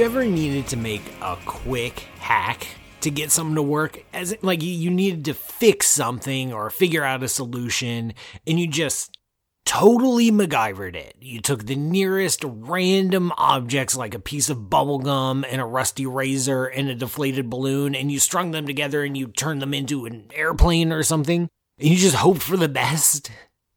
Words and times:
you 0.00 0.06
ever 0.06 0.24
needed 0.24 0.66
to 0.66 0.78
make 0.78 1.02
a 1.20 1.36
quick 1.44 2.06
hack 2.20 2.66
to 3.02 3.10
get 3.10 3.30
something 3.30 3.54
to 3.54 3.62
work? 3.62 4.02
As 4.14 4.34
like 4.40 4.62
you, 4.62 4.72
you 4.72 4.88
needed 4.88 5.26
to 5.26 5.34
fix 5.34 5.90
something 5.90 6.54
or 6.54 6.70
figure 6.70 7.04
out 7.04 7.22
a 7.22 7.28
solution, 7.28 8.14
and 8.46 8.58
you 8.58 8.66
just 8.66 9.18
totally 9.66 10.30
MacGyvered 10.30 10.96
it. 10.96 11.16
You 11.20 11.42
took 11.42 11.66
the 11.66 11.76
nearest 11.76 12.42
random 12.46 13.30
objects 13.36 13.94
like 13.94 14.14
a 14.14 14.18
piece 14.18 14.48
of 14.48 14.70
bubblegum 14.70 15.44
and 15.46 15.60
a 15.60 15.66
rusty 15.66 16.06
razor 16.06 16.64
and 16.64 16.88
a 16.88 16.94
deflated 16.94 17.50
balloon, 17.50 17.94
and 17.94 18.10
you 18.10 18.20
strung 18.20 18.52
them 18.52 18.66
together 18.66 19.04
and 19.04 19.18
you 19.18 19.26
turned 19.26 19.60
them 19.60 19.74
into 19.74 20.06
an 20.06 20.30
airplane 20.34 20.92
or 20.92 21.02
something, 21.02 21.46
and 21.78 21.88
you 21.88 21.96
just 21.96 22.16
hoped 22.16 22.40
for 22.40 22.56
the 22.56 22.70
best. 22.70 23.30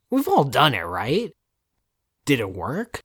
We've 0.09 0.29
all 0.29 0.45
done 0.45 0.73
it, 0.73 0.83
right? 0.83 1.33
Did 2.23 2.39
it 2.39 2.53
work? 2.53 3.02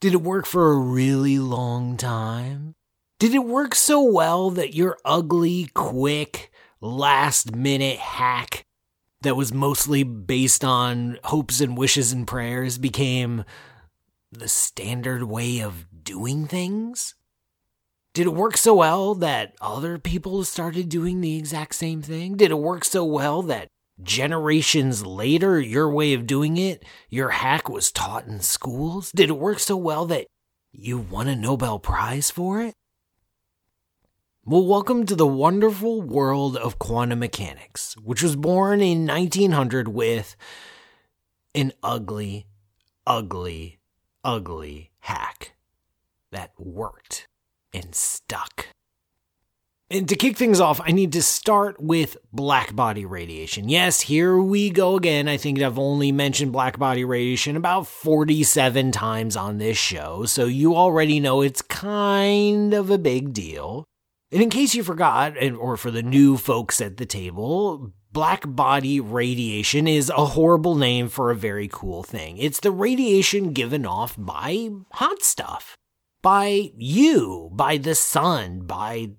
Did 0.00 0.14
it 0.14 0.22
work 0.22 0.46
for 0.46 0.72
a 0.72 0.78
really 0.78 1.38
long 1.38 1.98
time? 1.98 2.74
Did 3.18 3.34
it 3.34 3.44
work 3.44 3.74
so 3.74 4.02
well 4.02 4.48
that 4.48 4.74
your 4.74 4.96
ugly, 5.04 5.68
quick, 5.74 6.50
last 6.80 7.54
minute 7.54 7.98
hack 7.98 8.64
that 9.20 9.36
was 9.36 9.52
mostly 9.52 10.02
based 10.02 10.64
on 10.64 11.18
hopes 11.24 11.60
and 11.60 11.76
wishes 11.76 12.12
and 12.12 12.26
prayers 12.26 12.78
became 12.78 13.44
the 14.32 14.48
standard 14.48 15.24
way 15.24 15.60
of 15.60 15.86
doing 16.02 16.46
things? 16.46 17.14
Did 18.14 18.26
it 18.26 18.34
work 18.34 18.56
so 18.56 18.76
well 18.76 19.14
that 19.16 19.54
other 19.60 19.98
people 19.98 20.42
started 20.44 20.88
doing 20.88 21.20
the 21.20 21.36
exact 21.36 21.74
same 21.74 22.00
thing? 22.00 22.38
Did 22.38 22.52
it 22.52 22.58
work 22.58 22.86
so 22.86 23.04
well 23.04 23.42
that 23.42 23.68
generations 24.02 25.04
later, 25.04 25.60
your 25.60 25.90
way 25.90 26.12
of 26.12 26.26
doing 26.26 26.56
it, 26.56 26.84
your 27.08 27.30
hack 27.30 27.68
was 27.68 27.92
taught 27.92 28.26
in 28.26 28.40
schools? 28.40 29.12
Did 29.12 29.30
it 29.30 29.38
work 29.38 29.58
so 29.58 29.76
well 29.76 30.06
that 30.06 30.26
you 30.72 30.98
won 30.98 31.28
a 31.28 31.36
Nobel 31.36 31.78
Prize 31.78 32.30
for 32.30 32.60
it? 32.60 32.74
Well, 34.44 34.66
welcome 34.66 35.06
to 35.06 35.14
the 35.14 35.26
wonderful 35.26 36.00
world 36.00 36.56
of 36.56 36.78
quantum 36.78 37.18
mechanics, 37.18 37.94
which 38.02 38.22
was 38.22 38.36
born 38.36 38.80
in 38.80 39.06
1900 39.06 39.88
with 39.88 40.34
an 41.54 41.72
ugly, 41.82 42.46
ugly, 43.06 43.78
ugly 44.24 44.90
hack 45.00 45.52
that 46.32 46.52
worked 46.58 47.28
and 47.72 47.94
stuck. 47.94 48.68
And 49.92 50.08
to 50.08 50.14
kick 50.14 50.36
things 50.36 50.60
off, 50.60 50.80
I 50.84 50.92
need 50.92 51.12
to 51.14 51.22
start 51.22 51.82
with 51.82 52.16
black 52.32 52.76
body 52.76 53.04
radiation. 53.04 53.68
Yes, 53.68 54.02
here 54.02 54.38
we 54.38 54.70
go 54.70 54.94
again. 54.96 55.26
I 55.26 55.36
think 55.36 55.60
I've 55.60 55.80
only 55.80 56.12
mentioned 56.12 56.52
black 56.52 56.78
body 56.78 57.04
radiation 57.04 57.56
about 57.56 57.88
47 57.88 58.92
times 58.92 59.34
on 59.34 59.58
this 59.58 59.76
show, 59.76 60.26
so 60.26 60.44
you 60.44 60.76
already 60.76 61.18
know 61.18 61.40
it's 61.42 61.60
kind 61.60 62.72
of 62.72 62.88
a 62.88 62.98
big 62.98 63.32
deal. 63.32 63.84
And 64.30 64.40
in 64.40 64.48
case 64.48 64.76
you 64.76 64.84
forgot, 64.84 65.34
or 65.58 65.76
for 65.76 65.90
the 65.90 66.04
new 66.04 66.36
folks 66.36 66.80
at 66.80 66.96
the 66.96 67.06
table, 67.06 67.92
black 68.12 68.44
body 68.46 69.00
radiation 69.00 69.88
is 69.88 70.08
a 70.10 70.24
horrible 70.24 70.76
name 70.76 71.08
for 71.08 71.32
a 71.32 71.36
very 71.36 71.66
cool 71.66 72.04
thing. 72.04 72.38
It's 72.38 72.60
the 72.60 72.70
radiation 72.70 73.52
given 73.52 73.84
off 73.84 74.14
by 74.16 74.68
hot 74.92 75.24
stuff. 75.24 75.76
By 76.22 76.70
you, 76.76 77.50
by 77.52 77.78
the 77.78 77.94
sun, 77.94 78.66
by 78.66 79.12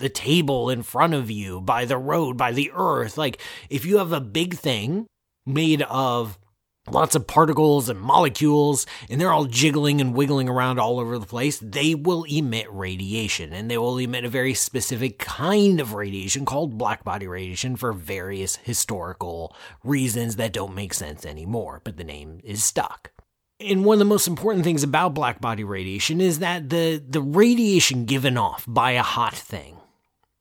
the 0.00 0.08
table 0.08 0.70
in 0.70 0.82
front 0.82 1.14
of 1.14 1.30
you, 1.30 1.60
by 1.60 1.84
the 1.84 1.98
road, 1.98 2.36
by 2.36 2.52
the 2.52 2.70
earth. 2.74 3.16
Like, 3.16 3.40
if 3.68 3.84
you 3.84 3.98
have 3.98 4.12
a 4.12 4.20
big 4.20 4.54
thing 4.54 5.06
made 5.46 5.82
of 5.82 6.38
lots 6.88 7.14
of 7.14 7.26
particles 7.26 7.88
and 7.88 8.00
molecules, 8.00 8.86
and 9.08 9.20
they're 9.20 9.32
all 9.32 9.44
jiggling 9.44 10.00
and 10.00 10.14
wiggling 10.14 10.48
around 10.48 10.78
all 10.78 10.98
over 10.98 11.18
the 11.18 11.26
place, 11.26 11.58
they 11.58 11.94
will 11.94 12.24
emit 12.24 12.66
radiation. 12.70 13.52
And 13.52 13.70
they 13.70 13.78
will 13.78 13.98
emit 13.98 14.24
a 14.24 14.28
very 14.28 14.54
specific 14.54 15.18
kind 15.18 15.80
of 15.80 15.94
radiation 15.94 16.44
called 16.44 16.78
black 16.78 17.04
body 17.04 17.26
radiation 17.26 17.76
for 17.76 17.92
various 17.92 18.56
historical 18.56 19.54
reasons 19.84 20.36
that 20.36 20.52
don't 20.52 20.74
make 20.74 20.94
sense 20.94 21.24
anymore, 21.24 21.80
but 21.84 21.96
the 21.96 22.04
name 22.04 22.40
is 22.44 22.64
stuck. 22.64 23.12
And 23.60 23.84
one 23.84 23.96
of 23.96 23.98
the 23.98 24.04
most 24.06 24.26
important 24.26 24.64
things 24.64 24.82
about 24.82 25.12
black 25.12 25.40
body 25.40 25.64
radiation 25.64 26.20
is 26.20 26.38
that 26.38 26.70
the, 26.70 27.02
the 27.06 27.20
radiation 27.20 28.06
given 28.06 28.38
off 28.38 28.64
by 28.66 28.92
a 28.92 29.02
hot 29.02 29.34
thing 29.34 29.79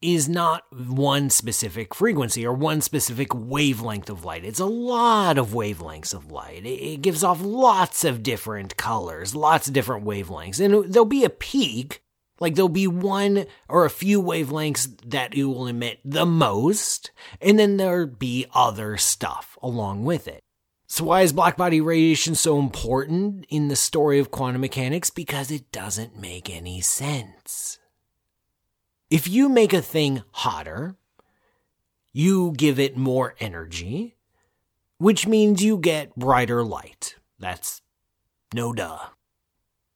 is 0.01 0.29
not 0.29 0.63
one 0.71 1.29
specific 1.29 1.93
frequency 1.93 2.45
or 2.45 2.53
one 2.53 2.81
specific 2.81 3.33
wavelength 3.33 4.09
of 4.09 4.23
light. 4.23 4.45
It's 4.45 4.59
a 4.59 4.65
lot 4.65 5.37
of 5.37 5.49
wavelengths 5.49 6.13
of 6.13 6.31
light. 6.31 6.65
It 6.65 7.01
gives 7.01 7.23
off 7.23 7.41
lots 7.41 8.05
of 8.05 8.23
different 8.23 8.77
colors, 8.77 9.35
lots 9.35 9.67
of 9.67 9.73
different 9.73 10.05
wavelengths. 10.05 10.59
And 10.63 10.91
there'll 10.93 11.05
be 11.05 11.25
a 11.25 11.29
peak, 11.29 12.01
like 12.39 12.55
there'll 12.55 12.69
be 12.69 12.87
one 12.87 13.45
or 13.67 13.83
a 13.83 13.89
few 13.89 14.21
wavelengths 14.21 14.87
that 15.09 15.33
it 15.35 15.43
will 15.43 15.67
emit 15.67 15.99
the 16.05 16.25
most, 16.25 17.11
and 17.41 17.59
then 17.59 17.77
there'll 17.77 18.07
be 18.07 18.45
other 18.53 18.95
stuff 18.95 19.57
along 19.61 20.05
with 20.05 20.27
it. 20.27 20.39
So, 20.87 21.03
why 21.03 21.21
is 21.21 21.33
blackbody 21.33 21.83
radiation 21.85 22.33
so 22.33 22.57
important 22.57 23.45
in 23.49 23.67
the 23.67 23.75
story 23.75 24.17
of 24.17 24.31
quantum 24.31 24.61
mechanics? 24.61 25.11
Because 25.11 25.51
it 25.51 25.71
doesn't 25.71 26.19
make 26.19 26.49
any 26.49 26.81
sense. 26.81 27.78
If 29.09 29.27
you 29.27 29.49
make 29.49 29.73
a 29.73 29.81
thing 29.81 30.21
hotter, 30.31 30.95
you 32.13 32.53
give 32.55 32.77
it 32.79 32.95
more 32.95 33.33
energy, 33.39 34.17
which 34.99 35.25
means 35.25 35.63
you 35.63 35.77
get 35.77 36.15
brighter 36.15 36.63
light. 36.63 37.15
That's 37.39 37.81
no 38.53 38.71
duh. 38.71 38.99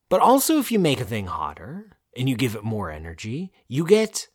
But 0.09 0.21
also, 0.21 0.57
if 0.57 0.71
you 0.71 0.79
make 0.79 0.99
a 0.99 1.05
thing 1.05 1.27
hotter 1.27 1.97
and 2.17 2.27
you 2.27 2.35
give 2.35 2.55
it 2.55 2.63
more 2.63 2.89
energy, 2.89 3.51
you 3.67 3.85
get 3.85 4.29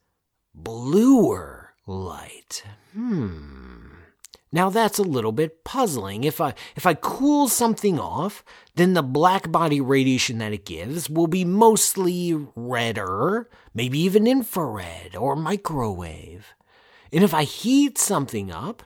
bluer 0.55 1.75
light. 1.87 2.63
Hmm. 2.93 3.98
Now 4.51 4.71
that's 4.71 4.99
a 4.99 5.03
little 5.03 5.33
bit 5.33 5.63
puzzling. 5.65 6.25
If 6.25 6.41
I 6.41 6.55
if 6.75 6.87
I 6.87 6.95
cool 6.95 7.49
something 7.49 8.01
off, 8.01 8.43
then 8.75 8.95
the 8.95 9.03
black 9.03 9.53
body 9.53 9.81
radiation 9.81 10.39
that 10.39 10.53
it 10.53 10.65
gives 10.65 11.11
will 11.11 11.27
be 11.27 11.45
mostly 11.45 12.35
redder, 12.57 13.49
maybe 13.75 13.99
even 14.01 14.27
infrared 14.27 15.15
or 15.15 15.37
microwave. 15.37 16.55
And 17.13 17.23
if 17.23 17.35
I 17.35 17.45
heat 17.45 17.99
something 17.99 18.51
up, 18.51 18.83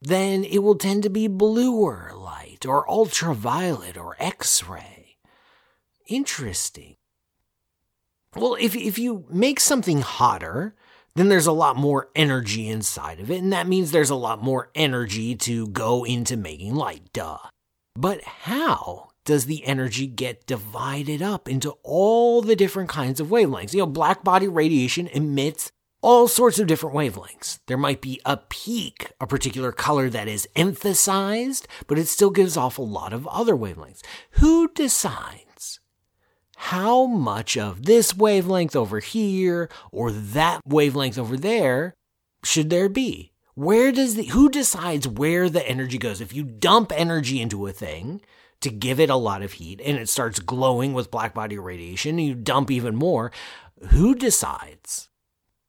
then 0.00 0.42
it 0.44 0.58
will 0.58 0.74
tend 0.74 1.02
to 1.02 1.10
be 1.10 1.28
bluer 1.28 2.12
light 2.14 2.66
or 2.66 2.88
ultraviolet 2.90 3.96
or 3.96 4.16
X-ray. 4.18 5.16
Interesting. 6.08 6.96
Well, 8.34 8.56
if 8.58 8.74
if 8.74 8.98
you 8.98 9.26
make 9.28 9.60
something 9.60 10.00
hotter, 10.00 10.74
then 11.14 11.28
there's 11.28 11.46
a 11.46 11.52
lot 11.52 11.76
more 11.76 12.08
energy 12.14 12.68
inside 12.68 13.20
of 13.20 13.30
it, 13.30 13.42
and 13.42 13.52
that 13.52 13.68
means 13.68 13.90
there's 13.90 14.10
a 14.10 14.14
lot 14.14 14.42
more 14.42 14.70
energy 14.74 15.34
to 15.36 15.66
go 15.68 16.04
into 16.04 16.36
making 16.36 16.74
light, 16.74 17.12
duh. 17.12 17.38
But 17.94 18.22
how 18.24 19.10
does 19.24 19.46
the 19.46 19.64
energy 19.64 20.06
get 20.06 20.46
divided 20.46 21.22
up 21.22 21.48
into 21.48 21.74
all 21.82 22.42
the 22.42 22.56
different 22.56 22.88
kinds 22.88 23.20
of 23.20 23.28
wavelengths? 23.28 23.74
You 23.74 23.80
know, 23.80 23.86
black 23.86 24.24
body 24.24 24.48
radiation 24.48 25.06
emits 25.08 25.70
all 26.02 26.26
sorts 26.26 26.58
of 26.58 26.66
different 26.66 26.96
wavelengths. 26.96 27.58
There 27.68 27.76
might 27.76 28.00
be 28.00 28.20
a 28.24 28.36
peak, 28.36 29.12
a 29.20 29.26
particular 29.26 29.70
color 29.70 30.10
that 30.10 30.26
is 30.26 30.48
emphasized, 30.56 31.68
but 31.86 31.98
it 31.98 32.08
still 32.08 32.30
gives 32.30 32.56
off 32.56 32.78
a 32.78 32.82
lot 32.82 33.12
of 33.12 33.26
other 33.28 33.54
wavelengths. 33.54 34.02
Who 34.32 34.68
decides? 34.74 35.51
How 36.66 37.06
much 37.06 37.56
of 37.56 37.86
this 37.86 38.16
wavelength 38.16 38.76
over 38.76 39.00
here 39.00 39.68
or 39.90 40.12
that 40.12 40.60
wavelength 40.64 41.18
over 41.18 41.36
there 41.36 41.92
should 42.44 42.70
there 42.70 42.88
be? 42.88 43.32
Where 43.54 43.90
does 43.90 44.14
the 44.14 44.26
who 44.26 44.48
decides 44.48 45.08
where 45.08 45.50
the 45.50 45.68
energy 45.68 45.98
goes? 45.98 46.20
If 46.20 46.32
you 46.32 46.44
dump 46.44 46.92
energy 46.94 47.40
into 47.40 47.66
a 47.66 47.72
thing 47.72 48.20
to 48.60 48.70
give 48.70 49.00
it 49.00 49.10
a 49.10 49.16
lot 49.16 49.42
of 49.42 49.54
heat 49.54 49.80
and 49.84 49.98
it 49.98 50.08
starts 50.08 50.38
glowing 50.38 50.94
with 50.94 51.10
black 51.10 51.34
body 51.34 51.58
radiation 51.58 52.10
and 52.18 52.28
you 52.28 52.34
dump 52.36 52.70
even 52.70 52.94
more, 52.94 53.32
who 53.90 54.14
decides 54.14 55.08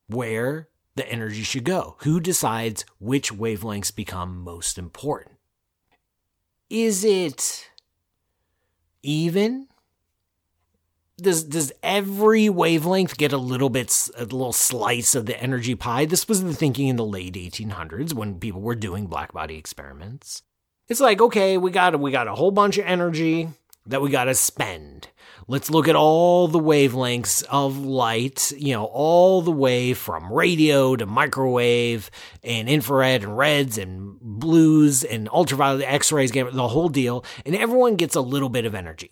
where 0.07 0.69
the 0.96 1.10
energy 1.10 1.42
should 1.42 1.63
go? 1.63 1.96
Who 2.01 2.19
decides 2.19 2.86
which 3.00 3.34
wavelengths 3.34 3.94
become 3.94 4.44
most 4.44 4.78
important? 4.78 5.38
Is 6.69 7.04
it 7.04 7.72
even? 9.01 9.69
Does 11.18 11.44
does 11.44 11.71
every 11.83 12.50
wavelength 12.50 13.18
get 13.18 13.33
a 13.33 13.38
little 13.38 13.69
bit 13.69 14.10
a 14.18 14.24
little 14.24 14.54
slice 14.54 15.15
of 15.15 15.25
the 15.25 15.39
energy 15.42 15.75
pie? 15.75 16.06
This 16.06 16.27
was 16.27 16.44
the 16.44 16.54
thinking 16.54 16.88
in 16.88 16.95
the 16.95 17.06
late 17.06 17.36
1800s 17.36 18.13
when 18.13 18.39
people 18.39 18.62
were 18.62 18.75
doing 18.75 19.07
black 19.07 19.33
body 19.33 19.57
experiments. 19.57 20.42
It's 20.89 21.00
like 21.00 21.21
okay 21.21 21.57
we 21.57 21.71
got 21.71 22.00
we 22.00 22.12
got 22.12 22.27
a 22.27 22.36
whole 22.36 22.51
bunch 22.51 22.77
of 22.77 22.86
energy 22.86 23.50
that 23.86 24.01
we 24.01 24.10
got 24.10 24.25
to 24.25 24.36
spend. 24.36 25.10
Let's 25.45 25.69
look 25.69 25.89
at 25.89 25.95
all 25.95 26.48
the 26.48 26.60
wavelengths 26.60 27.44
of 27.50 27.77
light 27.77 28.51
you 28.57 28.74
know 28.74 28.86
all 28.86 29.42
the 29.44 29.51
way 29.51 29.94
from 29.94 30.33
radio 30.33 30.95
to 30.95 31.06
microwave 31.06 32.10
and 32.44 32.68
infrared 32.68 33.24
and 33.24 33.38
reds 33.38 33.77
and 33.77 34.19
blues 34.19 35.04
and 35.04 35.30
ultraviolet 35.30 35.86
x-rays 35.88 36.31
the 36.31 36.68
whole 36.68 36.89
deal. 36.89 37.24
And 37.45 37.56
everyone 37.56 37.98
gets 37.98 38.15
a 38.15 38.21
little 38.21 38.50
bit 38.50 38.65
of 38.65 38.74
energy 38.74 39.12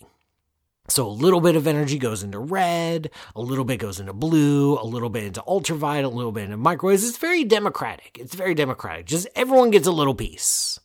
So 0.91 1.07
a 1.07 1.09
little 1.09 1.39
bit 1.39 1.55
of 1.55 1.67
energy 1.67 1.97
goes 1.97 2.21
into 2.21 2.37
red, 2.37 3.11
a 3.33 3.39
little 3.39 3.63
bit 3.63 3.77
goes 3.77 4.01
into 4.01 4.11
blue, 4.11 4.77
a 4.77 4.83
little 4.83 5.09
bit 5.09 5.23
into 5.23 5.41
ultraviolet, 5.47 6.03
a 6.03 6.09
little 6.09 6.33
bit 6.33 6.43
into 6.43 6.57
microwaves. 6.57 7.07
It's 7.07 7.17
very 7.17 7.45
democratic. 7.45 8.17
It's 8.19 8.35
very 8.35 8.53
democratic. 8.53 9.05
Just 9.05 9.25
everyone 9.33 9.71
gets 9.71 9.87
a 9.87 9.91
little 9.93 10.13
piece. 10.13 10.81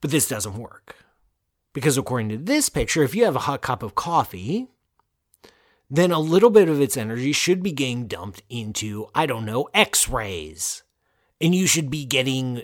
But 0.00 0.12
this 0.12 0.28
doesn't 0.28 0.56
work. 0.56 0.94
Because 1.72 1.98
according 1.98 2.28
to 2.28 2.36
this 2.36 2.68
picture, 2.68 3.02
if 3.02 3.12
you 3.16 3.24
have 3.24 3.34
a 3.34 3.40
hot 3.40 3.60
cup 3.60 3.82
of 3.82 3.96
coffee, 3.96 4.68
then 5.90 6.12
a 6.12 6.20
little 6.20 6.50
bit 6.50 6.68
of 6.68 6.80
its 6.80 6.96
energy 6.96 7.32
should 7.32 7.60
be 7.60 7.72
getting 7.72 8.06
dumped 8.06 8.44
into, 8.48 9.08
I 9.16 9.26
don't 9.26 9.44
know, 9.44 9.68
X 9.74 10.08
rays. 10.08 10.84
And 11.40 11.56
you 11.56 11.66
should 11.66 11.90
be 11.90 12.04
getting 12.04 12.62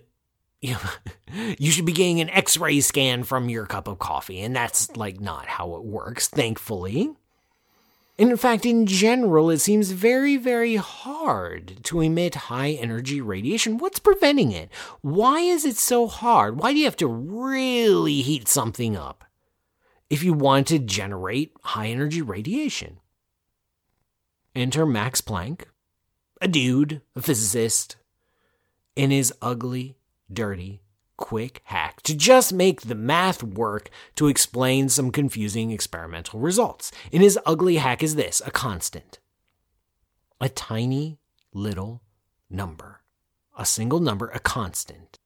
you, 0.60 0.76
you 1.58 1.70
should 1.70 1.86
be 1.86 1.92
getting 1.92 2.20
an 2.20 2.30
x 2.30 2.56
ray 2.56 2.80
scan 2.80 3.24
from 3.24 3.48
your 3.48 3.66
cup 3.66 3.88
of 3.88 3.98
coffee. 3.98 4.40
And 4.40 4.54
that's 4.54 4.96
like 4.96 5.20
not 5.20 5.46
how 5.46 5.74
it 5.76 5.84
works, 5.84 6.28
thankfully. 6.28 7.12
And 8.20 8.30
in 8.30 8.36
fact, 8.36 8.66
in 8.66 8.86
general, 8.86 9.48
it 9.48 9.60
seems 9.60 9.92
very, 9.92 10.36
very 10.36 10.74
hard 10.74 11.84
to 11.84 12.00
emit 12.00 12.34
high 12.34 12.70
energy 12.70 13.20
radiation. 13.20 13.78
What's 13.78 14.00
preventing 14.00 14.50
it? 14.50 14.70
Why 15.02 15.40
is 15.40 15.64
it 15.64 15.76
so 15.76 16.08
hard? 16.08 16.58
Why 16.58 16.72
do 16.72 16.78
you 16.80 16.84
have 16.86 16.96
to 16.96 17.06
really 17.06 18.20
heat 18.22 18.48
something 18.48 18.96
up 18.96 19.24
if 20.10 20.24
you 20.24 20.32
want 20.32 20.66
to 20.66 20.80
generate 20.80 21.52
high 21.62 21.86
energy 21.86 22.20
radiation? 22.20 22.98
Enter 24.56 24.84
Max 24.84 25.20
Planck, 25.20 25.66
a 26.40 26.48
dude, 26.48 27.02
a 27.14 27.22
physicist, 27.22 27.96
in 28.96 29.12
his 29.12 29.32
ugly, 29.40 29.94
dirty, 30.32 30.82
quick 31.16 31.60
hack 31.64 32.00
to 32.02 32.16
just 32.16 32.52
make 32.52 32.82
the 32.82 32.94
math 32.94 33.42
work 33.42 33.90
to 34.14 34.28
explain 34.28 34.88
some 34.88 35.10
confusing 35.10 35.70
experimental 35.70 36.40
results. 36.40 36.90
And 37.12 37.22
his 37.22 37.38
ugly 37.44 37.76
hack 37.76 38.02
is 38.02 38.14
this 38.14 38.40
a 38.46 38.50
constant. 38.50 39.18
A 40.40 40.48
tiny 40.48 41.18
little 41.52 42.02
number. 42.48 43.02
A 43.58 43.66
single 43.66 44.00
number, 44.00 44.28
a 44.28 44.38
constant. 44.38 45.18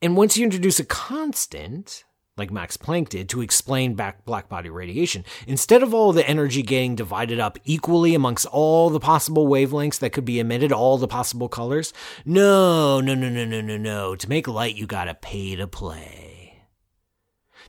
And 0.00 0.16
once 0.16 0.36
you 0.36 0.44
introduce 0.44 0.78
a 0.78 0.84
constant, 0.84 2.04
like 2.38 2.50
Max 2.50 2.76
Planck 2.76 3.08
did, 3.08 3.28
to 3.30 3.40
explain 3.40 3.94
back 3.94 4.24
black 4.24 4.48
body 4.48 4.70
radiation. 4.70 5.24
Instead 5.46 5.82
of 5.82 5.92
all 5.92 6.12
the 6.12 6.28
energy 6.28 6.62
getting 6.62 6.94
divided 6.94 7.40
up 7.40 7.58
equally 7.64 8.14
amongst 8.14 8.46
all 8.46 8.90
the 8.90 9.00
possible 9.00 9.46
wavelengths 9.46 9.98
that 9.98 10.12
could 10.12 10.24
be 10.24 10.38
emitted, 10.38 10.72
all 10.72 10.98
the 10.98 11.08
possible 11.08 11.48
colors, 11.48 11.92
no, 12.24 13.00
no, 13.00 13.14
no, 13.14 13.28
no, 13.28 13.44
no, 13.44 13.60
no, 13.60 13.76
no. 13.76 14.16
To 14.16 14.28
make 14.28 14.46
light, 14.46 14.76
you 14.76 14.86
gotta 14.86 15.14
pay 15.14 15.56
to 15.56 15.66
play. 15.66 16.64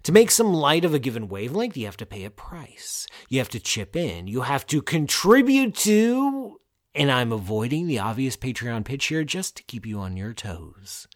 To 0.04 0.12
make 0.12 0.32
some 0.32 0.54
light 0.54 0.86
of 0.86 0.94
a 0.94 1.00
given 1.00 1.28
wavelength, 1.28 1.76
you 1.76 1.86
have 1.86 1.98
to 1.98 2.06
pay 2.06 2.24
a 2.24 2.30
price. 2.30 3.06
You 3.28 3.40
have 3.40 3.50
to 3.50 3.60
chip 3.60 3.96
in. 3.96 4.28
You 4.28 4.42
have 4.42 4.66
to 4.68 4.82
contribute 4.82 5.76
to, 5.76 6.60
and 6.96 7.12
I'm 7.12 7.34
avoiding 7.34 7.88
the 7.88 8.00
obvious 8.00 8.38
Patreon 8.38 8.86
pitch 8.86 9.08
here 9.08 9.24
just 9.24 9.58
to 9.58 9.64
keep 9.64 9.86
you 9.86 10.00
on 10.00 10.16
your 10.16 10.34
toes. 10.34 11.08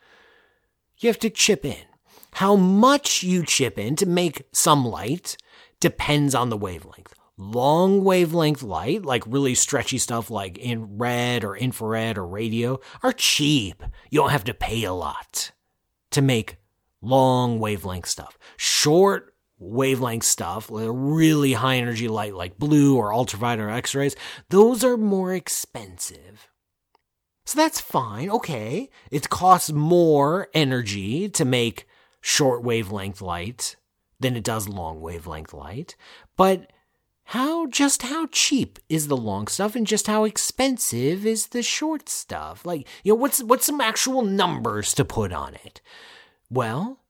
You 0.97 1.07
have 1.07 1.19
to 1.19 1.29
chip 1.29 1.63
in. 1.63 1.85
How 2.35 2.55
much 2.55 3.23
you 3.23 3.45
chip 3.45 3.77
in 3.77 3.95
to 3.97 4.05
make 4.05 4.47
some 4.51 4.85
light 4.85 5.37
depends 5.79 6.33
on 6.33 6.49
the 6.49 6.57
wavelength. 6.57 7.13
Long 7.37 8.03
wavelength 8.03 8.63
light, 8.63 9.03
like 9.03 9.23
really 9.25 9.55
stretchy 9.55 9.97
stuff 9.97 10.29
like 10.29 10.57
in 10.57 10.97
red 10.97 11.43
or 11.43 11.57
infrared 11.57 12.17
or 12.17 12.25
radio, 12.25 12.79
are 13.01 13.11
cheap. 13.11 13.83
You 14.09 14.21
don't 14.21 14.29
have 14.29 14.45
to 14.45 14.53
pay 14.53 14.83
a 14.83 14.93
lot 14.93 15.51
to 16.11 16.21
make 16.21 16.57
long 17.01 17.59
wavelength 17.59 18.07
stuff. 18.07 18.37
Short 18.55 19.33
wavelength 19.59 20.23
stuff, 20.23 20.69
really 20.71 21.53
high 21.53 21.77
energy 21.77 22.07
light 22.07 22.33
like 22.33 22.59
blue 22.59 22.95
or 22.95 23.13
ultraviolet 23.13 23.59
or 23.59 23.69
x 23.69 23.95
rays, 23.95 24.15
those 24.49 24.83
are 24.83 24.97
more 24.97 25.33
expensive. 25.33 26.49
So 27.45 27.57
that's 27.57 27.81
fine. 27.81 28.29
Okay. 28.29 28.89
It 29.11 29.29
costs 29.29 29.71
more 29.71 30.47
energy 30.53 31.29
to 31.29 31.45
make 31.45 31.87
short 32.23 32.63
wavelength 32.63 33.21
light 33.21 33.75
than 34.17 34.37
it 34.37 34.43
does 34.43 34.69
long 34.69 35.01
wavelength 35.01 35.53
light. 35.53 35.95
But 36.37 36.71
how 37.25 37.67
just 37.67 38.03
how 38.03 38.27
cheap 38.31 38.79
is 38.87 39.07
the 39.07 39.17
long 39.17 39.47
stuff 39.47 39.75
and 39.75 39.85
just 39.85 40.07
how 40.07 40.23
expensive 40.23 41.25
is 41.25 41.47
the 41.47 41.61
short 41.61 42.07
stuff? 42.07 42.65
Like, 42.65 42.87
you 43.03 43.11
know, 43.11 43.17
what's 43.17 43.43
what's 43.43 43.65
some 43.65 43.81
actual 43.81 44.21
numbers 44.21 44.93
to 44.95 45.05
put 45.05 45.33
on 45.33 45.55
it? 45.65 45.81
Well, 46.49 47.01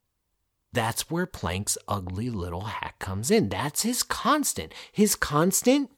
that's 0.74 1.12
where 1.12 1.28
Planck's 1.28 1.78
ugly 1.88 2.32
little 2.32 2.66
hack 2.66 2.98
comes 2.98 3.30
in. 3.30 3.50
That's 3.50 3.84
his 3.84 4.02
constant. 4.02 4.74
His 4.92 5.16
constant 5.16 5.92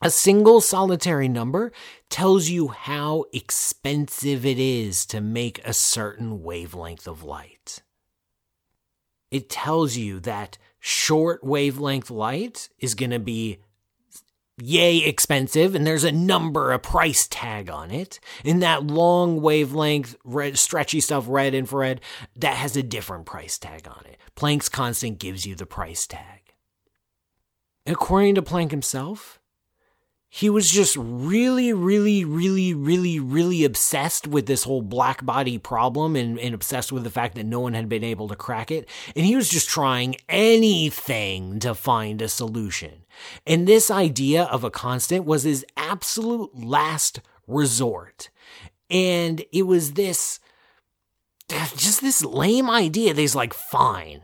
a 0.00 0.10
single 0.10 0.60
solitary 0.60 1.28
number 1.28 1.70
tells 2.10 2.48
you 2.48 2.68
how 2.68 3.24
expensive 3.32 4.44
it 4.44 4.58
is 4.58 5.06
to 5.06 5.20
make 5.20 5.60
a 5.64 5.72
certain 5.72 6.42
wavelength 6.42 7.06
of 7.06 7.22
light 7.22 7.82
it 9.34 9.50
tells 9.50 9.96
you 9.96 10.20
that 10.20 10.58
short 10.78 11.42
wavelength 11.42 12.08
light 12.08 12.68
is 12.78 12.94
going 12.94 13.10
to 13.10 13.18
be 13.18 13.58
yay 14.62 14.98
expensive 14.98 15.74
and 15.74 15.84
there's 15.84 16.04
a 16.04 16.12
number 16.12 16.70
a 16.70 16.78
price 16.78 17.26
tag 17.26 17.68
on 17.68 17.90
it. 17.90 18.20
In 18.44 18.60
that 18.60 18.86
long 18.86 19.42
wavelength 19.42 20.14
red, 20.22 20.56
stretchy 20.56 21.00
stuff 21.00 21.24
red 21.26 21.52
infrared 21.52 22.00
that 22.36 22.56
has 22.56 22.76
a 22.76 22.82
different 22.84 23.26
price 23.26 23.58
tag 23.58 23.88
on 23.88 24.04
it. 24.06 24.18
Planck's 24.36 24.68
constant 24.68 25.18
gives 25.18 25.44
you 25.44 25.56
the 25.56 25.66
price 25.66 26.06
tag. 26.06 26.54
According 27.86 28.36
to 28.36 28.42
planck 28.42 28.70
himself 28.70 29.40
he 30.36 30.50
was 30.50 30.68
just 30.68 30.96
really, 30.98 31.72
really, 31.72 32.24
really, 32.24 32.74
really, 32.74 33.20
really 33.20 33.64
obsessed 33.64 34.26
with 34.26 34.46
this 34.46 34.64
whole 34.64 34.82
black 34.82 35.24
body 35.24 35.58
problem 35.58 36.16
and, 36.16 36.40
and, 36.40 36.52
obsessed 36.52 36.90
with 36.90 37.04
the 37.04 37.10
fact 37.10 37.36
that 37.36 37.46
no 37.46 37.60
one 37.60 37.72
had 37.72 37.88
been 37.88 38.02
able 38.02 38.26
to 38.26 38.34
crack 38.34 38.72
it. 38.72 38.88
And 39.14 39.24
he 39.24 39.36
was 39.36 39.48
just 39.48 39.68
trying 39.68 40.16
anything 40.28 41.60
to 41.60 41.72
find 41.72 42.20
a 42.20 42.28
solution. 42.28 43.04
And 43.46 43.68
this 43.68 43.92
idea 43.92 44.42
of 44.42 44.64
a 44.64 44.72
constant 44.72 45.24
was 45.24 45.44
his 45.44 45.64
absolute 45.76 46.50
last 46.52 47.20
resort. 47.46 48.28
And 48.90 49.44
it 49.52 49.68
was 49.68 49.92
this, 49.92 50.40
just 51.76 52.00
this 52.00 52.24
lame 52.24 52.68
idea 52.68 53.14
that 53.14 53.20
he's 53.20 53.36
like, 53.36 53.54
fine, 53.54 54.22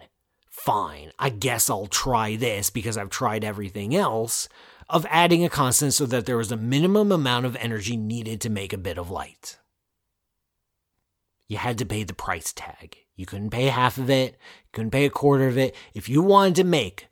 fine, 0.48 1.12
I 1.20 1.28
guess 1.28 1.70
I'll 1.70 1.86
try 1.86 2.34
this 2.34 2.68
because 2.68 2.96
I've 2.96 3.10
tried 3.10 3.44
everything 3.44 3.94
else 3.94 4.48
of 4.90 5.06
adding 5.08 5.44
a 5.44 5.48
constant 5.48 5.94
so 5.94 6.06
that 6.06 6.26
there 6.26 6.36
was 6.36 6.52
a 6.52 6.56
minimum 6.56 7.12
amount 7.12 7.46
of 7.46 7.56
energy 7.56 7.96
needed 7.96 8.40
to 8.40 8.50
make 8.50 8.72
a 8.72 8.78
bit 8.78 8.98
of 8.98 9.10
light. 9.10 9.58
You 11.48 11.56
had 11.56 11.78
to 11.78 11.86
pay 11.86 12.04
the 12.04 12.14
price 12.14 12.52
tag. 12.52 12.96
You 13.16 13.26
couldn't 13.26 13.50
pay 13.50 13.66
half 13.66 13.98
of 13.98 14.08
it, 14.08 14.32
you 14.32 14.68
couldn't 14.72 14.92
pay 14.92 15.04
a 15.04 15.10
quarter 15.10 15.46
of 15.46 15.58
it. 15.58 15.74
If 15.94 16.08
you 16.08 16.22
wanted 16.22 16.56
to 16.56 16.64
make 16.64 17.08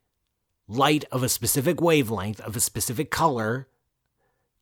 light 0.67 1.05
of 1.11 1.23
a 1.23 1.29
specific 1.29 1.81
wavelength, 1.81 2.41
of 2.41 2.57
a 2.57 2.61
specific 2.61 3.11
color, 3.11 3.69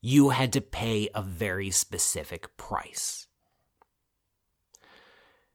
you 0.00 0.30
had 0.30 0.52
to 0.54 0.61
pay 0.61 1.08
a 1.14 1.23
very 1.23 1.70
specific 1.70 2.56
price. 2.56 3.26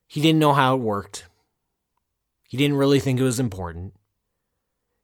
He 0.08 0.22
didn't 0.22 0.40
know 0.40 0.54
how 0.54 0.76
it 0.76 0.82
worked. 0.82 1.26
He 2.48 2.58
didn't 2.58 2.78
really 2.78 3.00
think 3.00 3.20
it 3.20 3.24
was 3.24 3.40
important. 3.40 3.94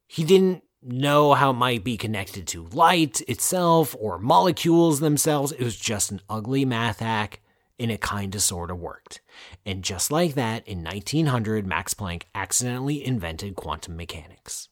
He 0.06 0.22
didn't 0.22 0.64
know 0.82 1.34
how 1.34 1.50
it 1.50 1.54
might 1.54 1.84
be 1.84 1.96
connected 1.96 2.46
to 2.48 2.68
light 2.72 3.20
itself 3.22 3.96
or 3.98 4.18
molecules 4.18 5.00
themselves. 5.00 5.52
It 5.52 5.62
was 5.62 5.76
just 5.76 6.10
an 6.10 6.20
ugly 6.28 6.64
math 6.64 7.00
hack, 7.00 7.40
and 7.78 7.90
it 7.90 8.00
kind 8.00 8.34
of 8.34 8.42
sort 8.42 8.70
of 8.70 8.78
worked. 8.78 9.20
And 9.64 9.84
just 9.84 10.10
like 10.10 10.34
that, 10.34 10.66
in 10.66 10.82
1900, 10.82 11.66
Max 11.66 11.94
Planck 11.94 12.24
accidentally 12.34 13.04
invented 13.04 13.56
quantum 13.56 13.96
mechanics. 13.96 14.68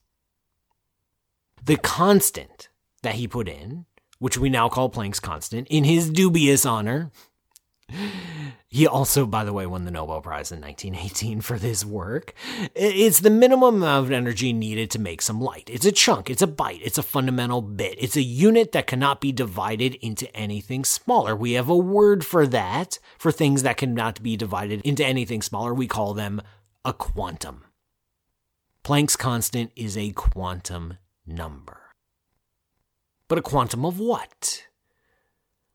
The 1.63 1.77
constant 1.77 2.69
that 3.03 3.15
he 3.15 3.27
put 3.27 3.47
in, 3.47 3.85
which 4.19 4.37
we 4.37 4.49
now 4.49 4.69
call 4.69 4.89
Planck's 4.89 5.19
constant, 5.19 5.67
in 5.69 5.83
his 5.83 6.09
dubious 6.09 6.65
honor, 6.65 7.11
he 8.67 8.85
also, 8.85 9.25
by 9.25 9.43
the 9.45 9.53
way, 9.53 9.65
won 9.65 9.85
the 9.85 9.91
Nobel 9.91 10.21
Prize 10.21 10.51
in 10.51 10.59
1918 10.59 11.41
for 11.41 11.57
this 11.57 11.85
work. 11.85 12.33
It's 12.75 13.19
the 13.19 13.29
minimum 13.29 13.75
amount 13.75 14.05
of 14.05 14.11
energy 14.11 14.51
needed 14.51 14.91
to 14.91 14.99
make 14.99 15.21
some 15.21 15.39
light. 15.39 15.69
It's 15.71 15.85
a 15.85 15.91
chunk, 15.91 16.29
it's 16.29 16.41
a 16.41 16.47
bite, 16.47 16.81
it's 16.83 16.97
a 16.97 17.03
fundamental 17.03 17.61
bit. 17.61 17.95
It's 17.97 18.17
a 18.17 18.21
unit 18.21 18.73
that 18.73 18.87
cannot 18.87 19.21
be 19.21 19.31
divided 19.31 19.95
into 19.95 20.33
anything 20.35 20.83
smaller. 20.83 21.35
We 21.35 21.53
have 21.53 21.69
a 21.69 21.77
word 21.77 22.25
for 22.25 22.45
that, 22.47 22.99
for 23.17 23.31
things 23.31 23.63
that 23.63 23.77
cannot 23.77 24.21
be 24.21 24.35
divided 24.35 24.81
into 24.81 25.05
anything 25.05 25.41
smaller. 25.41 25.73
We 25.73 25.87
call 25.87 26.13
them 26.13 26.41
a 26.83 26.93
quantum. 26.93 27.63
Planck's 28.83 29.15
constant 29.15 29.71
is 29.75 29.97
a 29.97 30.11
quantum 30.11 30.97
number. 31.25 31.77
But 33.27 33.37
a 33.37 33.41
quantum 33.41 33.85
of 33.85 33.99
what? 33.99 34.66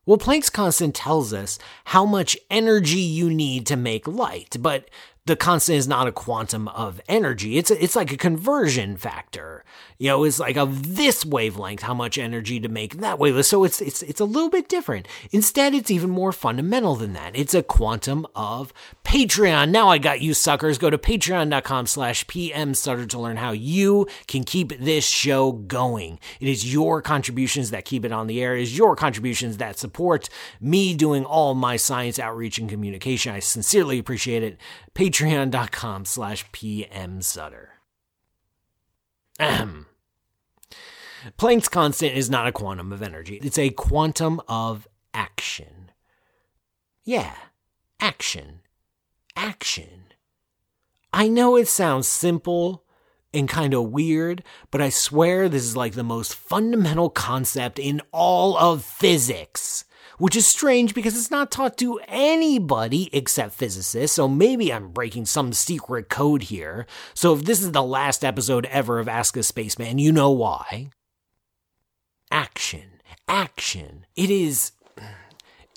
Well, 0.05 0.17
Planck's 0.17 0.49
constant 0.49 0.95
tells 0.95 1.33
us 1.33 1.57
how 1.85 2.05
much 2.05 2.37
energy 2.49 2.99
you 2.99 3.29
need 3.29 3.65
to 3.67 3.77
make 3.77 4.05
light, 4.05 4.57
but 4.59 4.89
the 5.25 5.35
constant 5.37 5.77
is 5.77 5.87
not 5.87 6.07
a 6.07 6.11
quantum 6.11 6.67
of 6.69 6.99
energy. 7.07 7.57
It's 7.57 7.71
a, 7.71 7.81
it's 7.81 7.95
like 7.95 8.11
a 8.11 8.17
conversion 8.17 8.97
factor. 8.97 9.63
You 9.97 10.09
know, 10.09 10.23
it's 10.25 10.39
like 10.39 10.57
of 10.57 10.97
this 10.97 11.25
wavelength, 11.25 11.83
how 11.83 11.93
much 11.93 12.17
energy 12.17 12.59
to 12.59 12.67
make 12.67 12.97
that 12.97 13.19
wavelength. 13.19 13.45
So 13.45 13.63
it's 13.63 13.79
it's 13.81 14.03
it's 14.03 14.19
a 14.19 14.25
little 14.25 14.49
bit 14.49 14.67
different. 14.67 15.07
Instead, 15.31 15.73
it's 15.73 15.89
even 15.89 16.09
more 16.09 16.33
fundamental 16.33 16.95
than 16.95 17.13
that. 17.13 17.37
It's 17.37 17.53
a 17.53 17.63
quantum 17.63 18.27
of 18.35 18.73
Patreon. 19.05 19.69
Now 19.69 19.87
I 19.87 19.97
got 19.97 20.19
you 20.19 20.33
suckers. 20.33 20.77
Go 20.77 20.89
to 20.89 20.97
patreon.com 20.97 21.87
slash 21.87 22.25
pmsutter 22.25 23.07
to 23.07 23.19
learn 23.19 23.37
how 23.37 23.51
you 23.51 24.07
can 24.27 24.43
keep 24.43 24.77
this 24.77 25.07
show 25.07 25.53
going. 25.53 26.19
It 26.41 26.49
is 26.49 26.73
your 26.73 27.01
contributions 27.01 27.71
that 27.71 27.85
keep 27.85 28.03
it 28.03 28.11
on 28.11 28.27
the 28.27 28.41
air. 28.41 28.57
It 28.57 28.63
is 28.63 28.77
your 28.77 28.97
contributions 28.97 29.55
that 29.57 29.79
support 29.79 30.27
me 30.59 30.93
doing 30.93 31.23
all 31.23 31.53
my 31.53 31.77
science 31.77 32.19
outreach 32.19 32.57
and 32.57 32.69
communication. 32.69 33.33
I 33.33 33.39
sincerely 33.39 33.99
appreciate 33.99 34.43
it 34.43 34.57
patreon.com 34.95 36.05
slash 36.05 36.49
pmsutter. 36.51 37.67
Ahem. 39.39 39.87
Planck's 41.37 41.69
constant 41.69 42.15
is 42.15 42.29
not 42.29 42.47
a 42.47 42.51
quantum 42.51 42.91
of 42.91 43.01
energy. 43.01 43.39
It's 43.41 43.57
a 43.57 43.69
quantum 43.69 44.41
of 44.47 44.87
action. 45.13 45.91
Yeah, 47.05 47.33
action. 47.99 48.61
Action. 49.35 50.05
I 51.11 51.27
know 51.27 51.55
it 51.55 51.67
sounds 51.67 52.07
simple 52.07 52.83
and 53.33 53.49
kind 53.49 53.73
of 53.73 53.91
weird, 53.91 54.43
but 54.69 54.81
I 54.81 54.89
swear 54.89 55.49
this 55.49 55.63
is 55.63 55.77
like 55.77 55.93
the 55.93 56.03
most 56.03 56.35
fundamental 56.35 57.09
concept 57.09 57.79
in 57.79 58.01
all 58.11 58.57
of 58.57 58.83
physics 58.83 59.85
which 60.23 60.37
is 60.37 60.47
strange 60.47 60.95
because 60.95 61.17
it's 61.17 61.29
not 61.29 61.51
taught 61.51 61.77
to 61.77 61.99
anybody 62.07 63.09
except 63.11 63.51
physicists, 63.51 64.15
so 64.15 64.25
maybe 64.25 64.71
I'm 64.71 64.87
breaking 64.87 65.25
some 65.25 65.51
secret 65.51 66.07
code 66.07 66.43
here. 66.43 66.85
So 67.13 67.33
if 67.33 67.43
this 67.43 67.61
is 67.61 67.73
the 67.73 67.83
last 67.83 68.23
episode 68.23 68.65
ever 68.67 68.99
of 68.99 69.09
Ask 69.09 69.35
a 69.35 69.43
Spaceman, 69.43 69.97
you 69.97 70.13
know 70.13 70.31
why. 70.31 70.91
Action. 72.31 73.01
Action. 73.27 74.05
It 74.15 74.29
is 74.29 74.71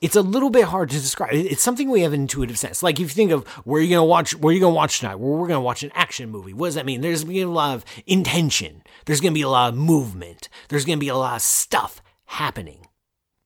it's 0.00 0.14
a 0.14 0.22
little 0.22 0.50
bit 0.50 0.66
hard 0.66 0.90
to 0.90 1.00
describe. 1.00 1.32
It's 1.32 1.64
something 1.64 1.90
we 1.90 2.02
have 2.02 2.12
an 2.12 2.20
intuitive 2.20 2.56
sense. 2.56 2.84
Like 2.84 3.00
if 3.00 3.00
you 3.00 3.08
think 3.08 3.32
of 3.32 3.44
where 3.66 3.82
you're 3.82 3.96
gonna 3.96 4.06
watch, 4.06 4.36
where 4.36 4.54
you're 4.54 4.60
gonna 4.60 4.76
watch 4.76 5.00
tonight, 5.00 5.16
where 5.16 5.32
we're 5.32 5.48
gonna 5.48 5.60
watch 5.60 5.82
an 5.82 5.90
action 5.92 6.30
movie. 6.30 6.52
What 6.52 6.68
does 6.68 6.76
that 6.76 6.86
mean? 6.86 7.00
There's 7.00 7.24
gonna 7.24 7.34
be 7.34 7.40
a 7.40 7.48
lot 7.48 7.74
of 7.74 7.84
intention. 8.06 8.84
There's 9.06 9.20
gonna 9.20 9.32
be 9.32 9.42
a 9.42 9.48
lot 9.48 9.72
of 9.72 9.76
movement. 9.76 10.48
There's 10.68 10.84
gonna 10.84 10.98
be 10.98 11.08
a 11.08 11.16
lot 11.16 11.34
of 11.34 11.42
stuff 11.42 12.00
happening 12.26 12.85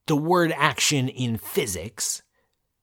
the 0.07 0.17
word 0.17 0.53
action 0.57 1.09
in 1.09 1.37
physics 1.37 2.23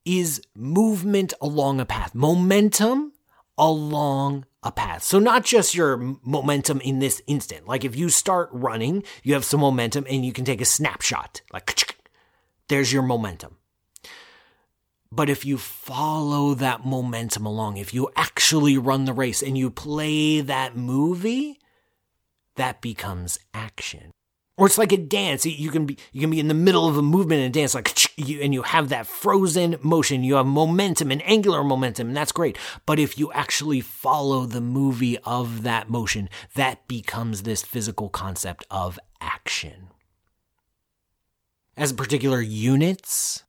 is 0.05 0.41
movement 0.55 1.33
along 1.41 1.79
a 1.79 1.85
path, 1.85 2.15
momentum 2.15 3.11
along 3.57 4.45
a 4.63 4.71
path. 4.71 5.03
So, 5.03 5.19
not 5.19 5.43
just 5.43 5.75
your 5.75 5.97
momentum 6.23 6.79
in 6.81 6.99
this 6.99 7.21
instant. 7.27 7.67
Like 7.67 7.83
if 7.83 7.95
you 7.95 8.09
start 8.09 8.49
running, 8.51 9.03
you 9.23 9.33
have 9.33 9.45
some 9.45 9.59
momentum 9.59 10.05
and 10.09 10.25
you 10.25 10.31
can 10.31 10.45
take 10.45 10.61
a 10.61 10.65
snapshot. 10.65 11.41
Like, 11.51 11.97
there's 12.69 12.93
your 12.93 13.03
momentum. 13.03 13.57
But 15.11 15.29
if 15.29 15.45
you 15.45 15.57
follow 15.57 16.53
that 16.55 16.85
momentum 16.85 17.45
along, 17.45 17.77
if 17.77 17.93
you 17.93 18.09
actually 18.15 18.77
run 18.77 19.05
the 19.05 19.13
race 19.13 19.41
and 19.41 19.57
you 19.57 19.69
play 19.69 20.41
that 20.41 20.75
movie, 20.75 21.59
that 22.55 22.81
becomes 22.81 23.39
action 23.53 24.11
or 24.57 24.65
it's 24.65 24.77
like 24.77 24.91
a 24.91 24.97
dance. 24.97 25.45
You 25.45 25.69
can 25.69 25.85
be 25.85 25.97
you 26.11 26.21
can 26.21 26.31
be 26.31 26.39
in 26.39 26.47
the 26.47 26.53
middle 26.53 26.87
of 26.87 26.97
a 26.97 27.01
movement 27.01 27.41
and 27.41 27.53
dance 27.53 27.75
like 27.75 27.95
and 28.17 28.53
you 28.53 28.63
have 28.63 28.89
that 28.89 29.07
frozen 29.07 29.77
motion. 29.81 30.23
You 30.23 30.35
have 30.35 30.47
momentum 30.47 31.11
and 31.11 31.21
angular 31.25 31.63
momentum, 31.63 32.07
and 32.07 32.17
that's 32.17 32.31
great. 32.31 32.57
But 32.85 32.99
if 32.99 33.17
you 33.17 33.31
actually 33.31 33.81
follow 33.81 34.45
the 34.45 34.61
movie 34.61 35.17
of 35.19 35.63
that 35.63 35.89
motion, 35.89 36.27
that 36.55 36.87
becomes 36.87 37.43
this 37.43 37.61
physical 37.61 38.09
concept 38.09 38.65
of 38.71 38.99
action. 39.21 39.89
As 41.77 41.93
particular 41.93 42.41
units, 42.41 43.43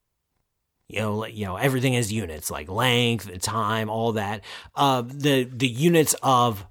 you 0.88 1.00
know, 1.00 1.24
you 1.24 1.46
know, 1.46 1.56
everything 1.56 1.94
is 1.94 2.12
units 2.12 2.50
like 2.50 2.68
length, 2.68 3.40
time, 3.40 3.88
all 3.88 4.12
that. 4.12 4.42
Uh, 4.74 5.02
the 5.02 5.44
the 5.44 5.68
units 5.68 6.14
of 6.22 6.66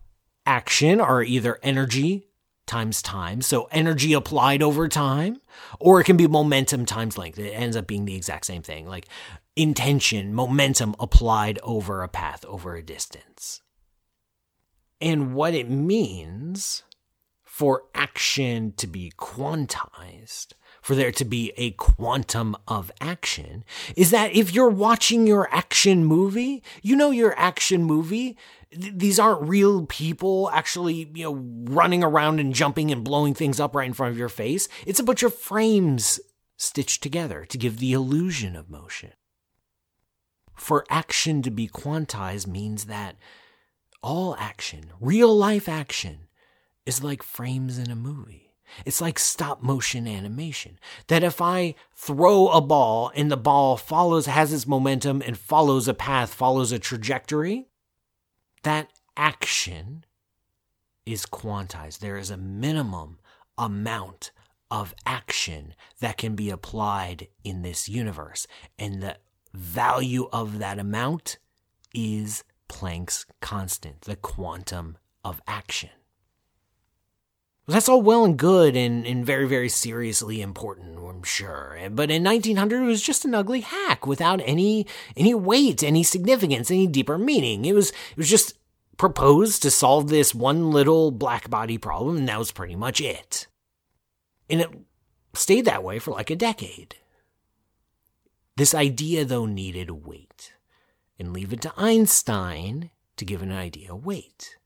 action 0.46 1.02
are 1.02 1.24
either 1.24 1.60
energy, 1.64 2.27
times 2.68 3.02
time. 3.02 3.42
So 3.42 3.68
energy 3.72 4.14
applied 4.14 4.62
over 4.62 4.88
time, 4.88 5.42
or 5.80 6.00
it 6.00 6.04
can 6.04 6.18
be 6.18 6.28
momentum 6.28 6.86
times 6.86 7.18
length. 7.18 7.40
It 7.40 7.52
ends 7.52 7.76
up 7.76 7.88
being 7.88 8.06
the 8.06 8.16
exact 8.16 8.46
same 8.46 8.62
thing. 8.62 8.88
Like 8.88 9.08
intention, 9.56 10.34
momentum 10.34 10.96
applied 11.00 11.58
over 11.64 12.04
a 12.04 12.08
path, 12.08 12.46
over 12.46 12.76
a 12.76 12.84
distance. 12.84 13.62
And 15.02 15.34
what 15.34 15.54
it 15.54 15.70
means 15.70 16.84
for 17.44 17.84
action 17.96 18.74
to 18.78 18.86
be 18.86 19.12
quantized, 19.18 20.54
for 20.82 20.94
there 20.94 21.12
to 21.12 21.26
be 21.26 21.54
a 21.58 21.72
quantum 21.72 22.56
of 22.68 22.92
action, 23.02 23.64
is 23.96 24.12
that 24.12 24.32
if 24.34 24.54
you're 24.54 24.70
watching 24.70 25.26
your 25.26 25.52
action 25.52 26.06
movie, 26.06 26.62
you 26.84 26.96
know 26.96 27.10
your 27.10 27.38
action 27.38 27.84
movie 27.84 28.38
these 28.72 29.20
aren't 29.20 29.48
real 29.48 29.86
people 29.86 30.50
actually, 30.52 31.10
you 31.14 31.24
know, 31.24 31.74
running 31.74 32.04
around 32.04 32.40
and 32.40 32.54
jumping 32.54 32.92
and 32.92 33.04
blowing 33.04 33.34
things 33.34 33.60
up 33.60 33.76
right 33.76 33.88
in 33.88 33.94
front 33.94 34.12
of 34.12 34.18
your 34.18 34.30
face. 34.30 34.68
It's 34.86 35.00
a 35.00 35.04
bunch 35.04 35.24
of 35.24 35.34
frames 35.34 36.20
stitched 36.58 37.04
together 37.04 37.46
to 37.46 37.58
give 37.58 37.80
the 37.80 37.94
illusion 37.94 38.56
of 38.56 38.70
motion. 38.70 39.14
For 40.56 40.86
action 40.90 41.42
to 41.44 41.52
be 41.52 41.68
quantized 41.68 42.48
means 42.48 42.86
that 42.86 43.16
all 44.02 44.36
action, 44.40 44.92
real 45.00 45.36
life 45.36 45.70
action, 45.70 46.28
is 46.86 47.04
like 47.04 47.22
frames 47.22 47.78
in 47.78 47.92
a 47.92 47.96
movie. 47.96 48.56
It's 48.86 49.00
like 49.00 49.18
stop 49.20 49.62
motion 49.62 50.08
animation. 50.08 50.80
That 51.08 51.24
if 51.24 51.42
I 51.42 51.76
throw 51.96 52.50
a 52.50 52.60
ball 52.60 53.12
and 53.16 53.32
the 53.32 53.38
ball 53.38 53.78
follows, 53.78 54.26
has 54.26 54.52
its 54.52 54.68
momentum 54.68 55.22
and 55.26 55.38
follows 55.38 55.88
a 55.88 55.94
path, 55.94 56.34
follows 56.34 56.72
a 56.72 56.80
trajectory, 56.80 57.68
that 58.68 58.92
action 59.16 60.04
is 61.06 61.26
quantized. 61.26 62.00
There 62.00 62.18
is 62.18 62.30
a 62.30 62.36
minimum 62.36 63.18
amount 63.58 64.32
of 64.70 64.94
action 65.06 65.74
that 66.02 66.18
can 66.18 66.36
be 66.36 66.50
applied 66.50 67.30
in 67.46 67.62
this 67.62 67.88
universe. 67.88 68.46
And 68.78 69.02
the 69.02 69.20
value 69.54 70.28
of 70.34 70.60
that 70.60 70.80
amount 70.80 71.38
is 71.94 72.44
Planck's 72.68 73.26
constant, 73.40 74.02
the 74.02 74.18
quantum 74.18 74.98
of 75.24 75.42
action. 75.48 75.92
That's 77.70 77.90
all 77.90 78.02
well 78.02 78.24
and 78.24 78.38
good 78.38 78.78
and, 78.78 79.06
and 79.06 79.26
very, 79.26 79.46
very 79.46 79.68
seriously 79.68 80.42
important, 80.42 80.98
I'm 80.98 81.24
sure. 81.24 81.78
But 81.92 82.10
in 82.10 82.24
1900, 82.24 82.82
it 82.82 82.86
was 82.86 83.02
just 83.02 83.26
an 83.26 83.36
ugly 83.36 83.60
hack 83.60 84.08
without 84.08 84.40
any 84.46 84.88
any 85.18 85.34
weight, 85.34 85.84
any 85.84 86.04
significance, 86.04 86.72
any 86.72 86.88
deeper 86.88 87.18
meaning. 87.18 87.66
It 87.66 87.74
was 87.74 87.90
it 87.90 88.18
was 88.18 88.30
just 88.30 88.57
proposed 88.98 89.62
to 89.62 89.72
solve 89.72 90.10
this 90.10 90.34
one 90.34 90.72
little 90.72 91.12
black 91.12 91.50
body 91.50 91.78
problem, 91.78 92.18
and 92.18 92.28
that 92.28 92.40
was 92.40 92.52
pretty 92.52 92.76
much 92.76 93.00
it. 93.00 93.48
And 94.50 94.62
it 94.62 94.70
stayed 95.34 95.66
that 95.66 95.84
way 95.84 96.00
for 96.00 96.12
like 96.12 96.30
a 96.30 96.36
decade. 96.36 96.96
This 98.56 98.74
idea, 98.74 99.24
though, 99.24 99.46
needed 99.46 99.92
weight, 100.06 100.54
and 101.20 101.32
leave 101.32 101.54
it 101.54 101.62
to 101.62 101.74
Einstein 101.78 102.90
to 103.18 103.26
give 103.26 103.42
an 103.42 103.52
idea 103.52 103.96
weight. 103.96 104.58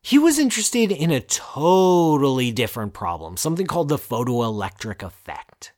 He 0.00 0.18
was 0.18 0.38
interested 0.38 0.92
in 0.92 1.10
a 1.10 1.20
totally 1.20 2.52
different 2.52 2.94
problem, 2.94 3.36
something 3.36 3.66
called 3.66 3.88
the 3.88 3.98
photoelectric 3.98 5.02
effect, 5.02 5.72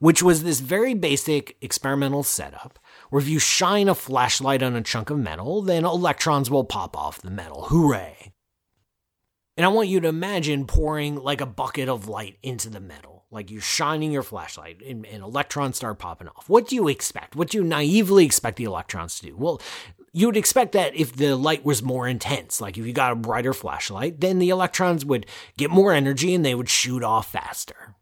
which 0.00 0.22
was 0.22 0.42
this 0.42 0.60
very 0.60 0.94
basic 0.94 1.56
experimental 1.60 2.24
setup 2.24 2.78
where 3.10 3.20
if 3.20 3.28
you 3.28 3.38
shine 3.38 3.88
a 3.88 3.94
flashlight 3.94 4.62
on 4.62 4.76
a 4.76 4.82
chunk 4.82 5.10
of 5.10 5.18
metal, 5.18 5.62
then 5.62 5.84
electrons 5.84 6.50
will 6.50 6.64
pop 6.64 6.96
off 6.96 7.20
the 7.20 7.30
metal. 7.30 7.64
Hooray! 7.64 8.32
And 9.56 9.64
I 9.64 9.70
want 9.70 9.88
you 9.88 9.98
to 10.00 10.08
imagine 10.08 10.66
pouring 10.66 11.16
like 11.16 11.40
a 11.40 11.46
bucket 11.46 11.88
of 11.88 12.06
light 12.06 12.38
into 12.42 12.70
the 12.70 12.80
metal. 12.80 13.26
Like 13.30 13.50
you're 13.50 13.60
shining 13.60 14.12
your 14.12 14.22
flashlight 14.22 14.80
and, 14.80 15.04
and, 15.04 15.22
electrons 15.22 15.76
start 15.76 15.98
popping 15.98 16.28
off. 16.28 16.48
What 16.48 16.68
do 16.68 16.76
you 16.76 16.88
expect? 16.88 17.36
What 17.36 17.50
do 17.50 17.58
you 17.58 17.64
naively 17.64 18.24
expect 18.24 18.56
the 18.56 18.64
electrons 18.64 19.18
to 19.18 19.26
do? 19.26 19.36
Well, 19.36 19.60
you 20.12 20.26
would 20.26 20.36
expect 20.36 20.72
that 20.72 20.94
if 20.94 21.14
the 21.14 21.34
light 21.36 21.64
was 21.64 21.82
more 21.82 22.08
intense, 22.08 22.60
like 22.60 22.78
if 22.78 22.86
you 22.86 22.92
got 22.92 23.12
a 23.12 23.16
brighter 23.16 23.52
flashlight, 23.52 24.20
then 24.20 24.38
the 24.38 24.48
electrons 24.48 25.04
would 25.04 25.26
get 25.58 25.70
more 25.70 25.92
energy 25.92 26.34
and 26.34 26.44
they 26.44 26.54
would 26.54 26.70
shoot 26.70 27.02
off 27.02 27.32
faster 27.32 27.96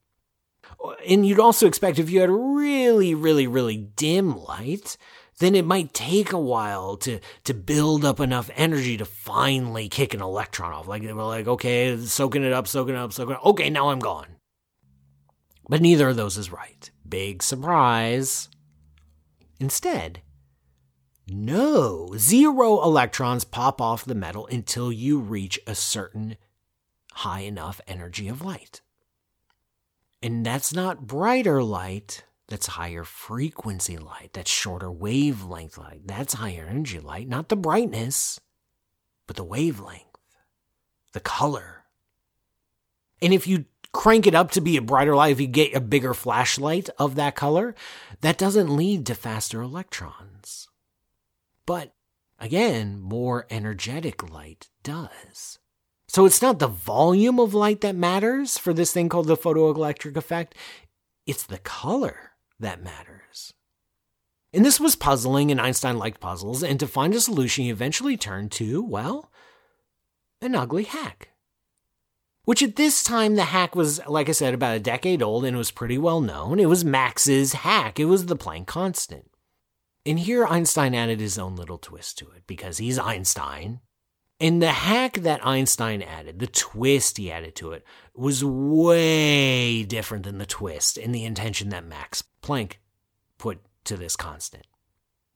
and 1.09 1.27
you'd 1.27 1.41
also 1.41 1.67
expect 1.67 1.99
if 1.99 2.11
you 2.11 2.21
had 2.21 2.31
really, 2.31 3.15
really, 3.15 3.47
really 3.47 3.77
dim 3.77 4.37
light, 4.37 4.97
then 5.39 5.55
it 5.55 5.67
might 5.67 5.93
take 5.93 6.33
a 6.33 6.39
while 6.39 6.97
to 6.99 7.21
to 7.45 7.55
build 7.55 8.05
up 8.05 8.21
enough 8.21 8.51
energy 8.57 8.97
to 8.97 9.05
finally 9.05 9.89
kick 9.89 10.15
an 10.15 10.23
electron 10.23 10.73
off. 10.73 10.89
Like 10.89 11.03
they 11.03 11.13
were 11.13 11.25
like, 11.25 11.47
okay, 11.47 11.97
soaking 11.99 12.45
it 12.45 12.53
up, 12.53 12.67
soaking 12.67 12.95
it 12.95 12.99
up, 12.99 13.13
soaking 13.13 13.35
it 13.35 13.39
up. 13.39 13.47
Okay, 13.47 13.71
now 13.71 13.91
I'm 13.91 13.99
gone. 13.99 14.27
But 15.69 15.83
neither 15.83 16.09
of 16.09 16.17
those 16.17 16.37
is 16.37 16.53
right. 16.53 16.91
Big 17.09 17.43
surprise. 17.43 18.49
Instead, 19.59 20.23
No, 21.29 22.13
zero 22.17 22.83
electrons 22.83 23.45
pop 23.45 23.81
off 23.81 24.05
the 24.05 24.15
metal 24.15 24.47
until 24.47 24.93
you 24.93 25.19
reach 25.19 25.59
a 25.67 25.75
certain 25.75 26.37
high 27.15 27.41
enough 27.41 27.81
energy 27.89 28.29
of 28.29 28.43
light. 28.45 28.81
And 30.27 30.45
that's 30.45 30.75
not 30.75 31.07
brighter 31.07 31.63
light, 31.63 32.25
that's 32.49 32.67
higher 32.67 33.05
frequency 33.05 33.97
light, 33.97 34.31
that's 34.33 34.51
shorter 34.51 34.91
wavelength 34.91 35.79
light, 35.79 36.01
that's 36.05 36.35
higher 36.35 36.67
energy 36.69 36.99
light, 36.99 37.29
not 37.29 37.49
the 37.49 37.55
brightness, 37.55 38.41
but 39.29 39.37
the 39.37 39.45
wavelength, 39.45 40.19
the 41.13 41.21
color. 41.21 41.85
And 43.23 43.33
if 43.33 43.47
you 43.47 43.67
crank 43.93 44.27
it 44.27 44.35
up 44.35 44.51
to 44.51 44.61
be 44.61 44.77
a 44.77 44.83
brighter 44.83 45.15
light, 45.15 45.31
if 45.31 45.41
you 45.41 45.47
get 45.47 45.77
a 45.77 45.81
bigger 45.81 46.13
flashlight 46.13 46.91
of 46.99 47.15
that 47.15 47.37
color, 47.37 47.77
that 48.21 48.37
doesn't 48.37 48.75
lead 48.75 49.07
to 49.07 49.15
faster 49.15 49.63
electrons. 49.63 50.67
But 51.67 51.95
again, 52.41 52.99
more 52.99 53.47
energetic 53.49 54.29
light 54.29 54.71
does. 54.83 55.61
So 56.17 56.25
it's 56.25 56.41
not 56.41 56.61
the 56.61 56.67
volume 56.67 57.39
of 57.39 57.53
light 57.53 57.83
that 57.83 57.95
matters 57.95 58.57
for 58.57 58.73
this 58.73 58.91
thing 58.91 59.11
called 59.11 59.27
the 59.27 59.37
photoelectric 59.37 60.17
effect, 60.17 60.55
it's 61.27 61.43
the 61.43 61.59
color 61.59 62.31
that 62.59 62.83
matters. 62.83 63.53
And 64.51 64.65
this 64.65 64.81
was 64.81 64.97
puzzling, 64.97 65.51
and 65.51 65.61
Einstein 65.61 65.99
liked 65.99 66.19
puzzles, 66.19 66.63
and 66.63 66.81
to 66.81 66.87
find 66.87 67.15
a 67.15 67.21
solution, 67.21 67.65
he 67.65 67.71
eventually 67.71 68.17
turned 68.17 68.51
to, 68.53 68.83
well, 68.83 69.31
an 70.41 70.55
ugly 70.55 70.85
hack. 70.85 71.33
Which 72.45 72.63
at 72.63 72.77
this 72.77 73.03
time, 73.03 73.35
the 73.35 73.45
hack 73.45 73.77
was, 73.77 74.01
like 74.07 74.31
I 74.31 74.33
said, 74.33 74.55
about 74.55 74.75
a 74.75 74.81
decade 74.81 75.23
old 75.23 75.45
and 75.45 75.55
was 75.55 75.71
pretty 75.71 75.99
well 75.99 76.23
known. 76.23 76.59
It 76.59 76.71
was 76.71 76.83
Max's 76.83 77.53
hack, 77.53 78.01
it 78.01 78.07
was 78.07 78.25
the 78.25 78.39
Planck 78.39 78.67
constant. 78.67 79.31
And 80.07 80.19
here 80.19 80.47
Einstein 80.47 80.95
added 80.95 81.21
his 81.21 81.39
own 81.39 81.57
little 81.57 81.77
twist 81.77 82.17
to 82.21 82.31
it 82.31 82.45
because 82.47 82.79
he's 82.79 82.99
Einstein. 82.99 83.81
And 84.39 84.61
the 84.61 84.73
hack 84.73 85.15
that 85.19 85.45
Einstein 85.47 86.03
added, 86.03 86.39
the 86.39 86.47
twist 86.47 87.17
he 87.17 87.33
added 87.33 87.55
to 87.57 87.73
it, 87.73 87.85
was 88.15 88.45
way 88.45 89.83
different 89.83 90.25
than 90.25 90.39
the 90.39 90.47
twist 90.47 90.99
and 90.99 91.15
the 91.15 91.25
intention 91.25 91.71
that 91.71 91.87
Max 91.87 92.23
Planck 92.43 92.75
put 93.39 93.61
to 93.85 93.97
this 93.97 94.15
constant. 94.15 94.67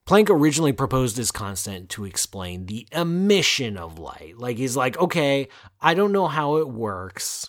Planck 0.07 0.29
originally 0.29 0.73
proposed 0.73 1.17
this 1.17 1.31
constant 1.31 1.89
to 1.91 2.05
explain 2.05 2.67
the 2.67 2.87
emission 2.93 3.79
of 3.79 3.99
light. 3.99 4.35
Like, 4.37 4.59
he's 4.59 4.77
like, 4.77 4.99
okay, 4.99 5.49
I 5.81 5.95
don't 5.95 6.13
know 6.13 6.27
how 6.27 6.57
it 6.57 6.69
works, 6.69 7.47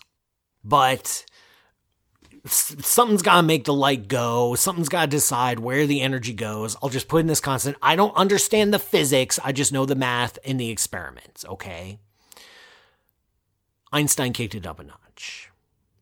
but 0.64 1.26
something's 2.46 3.22
got 3.22 3.36
to 3.36 3.42
make 3.42 3.64
the 3.64 3.74
light 3.74 4.08
go. 4.08 4.54
Something's 4.54 4.88
got 4.88 5.02
to 5.02 5.06
decide 5.06 5.60
where 5.60 5.86
the 5.86 6.00
energy 6.00 6.32
goes. 6.32 6.76
I'll 6.82 6.88
just 6.88 7.08
put 7.08 7.20
in 7.20 7.26
this 7.26 7.40
constant. 7.40 7.76
I 7.80 7.96
don't 7.96 8.16
understand 8.16 8.72
the 8.74 8.78
physics. 8.78 9.38
I 9.44 9.52
just 9.52 9.72
know 9.72 9.86
the 9.86 9.94
math 9.94 10.38
and 10.44 10.58
the 10.58 10.70
experiments, 10.70 11.44
okay? 11.44 11.98
Einstein 13.92 14.32
kicked 14.32 14.54
it 14.54 14.66
up 14.66 14.80
a 14.80 14.84
notch. 14.84 15.50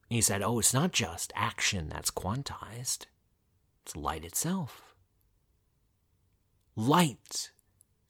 He 0.08 0.20
said, 0.20 0.42
oh, 0.42 0.58
it's 0.58 0.74
not 0.74 0.92
just 0.92 1.32
action 1.36 1.88
that's 1.88 2.10
quantized, 2.10 3.06
it's 3.82 3.94
light 3.94 4.24
itself. 4.24 4.94
Light 6.74 7.50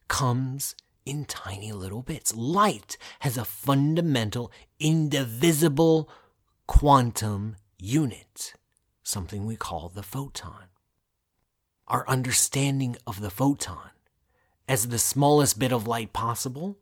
comes 0.08 0.74
in 1.04 1.24
tiny 1.24 1.72
little 1.72 2.02
bits. 2.02 2.34
Light 2.34 2.96
has 3.20 3.36
a 3.36 3.44
fundamental, 3.44 4.52
indivisible 4.78 6.08
quantum 6.66 7.56
unit, 7.80 8.54
something 9.02 9.46
we 9.46 9.56
call 9.56 9.88
the 9.88 10.02
photon. 10.02 10.66
Our 11.88 12.08
understanding 12.08 12.96
of 13.06 13.20
the 13.20 13.30
photon 13.30 13.90
as 14.68 14.88
the 14.88 14.98
smallest 14.98 15.58
bit 15.58 15.72
of 15.72 15.86
light 15.86 16.12
possible 16.12 16.78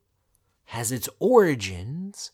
has 0.66 0.92
its 0.92 1.08
origins 1.18 2.32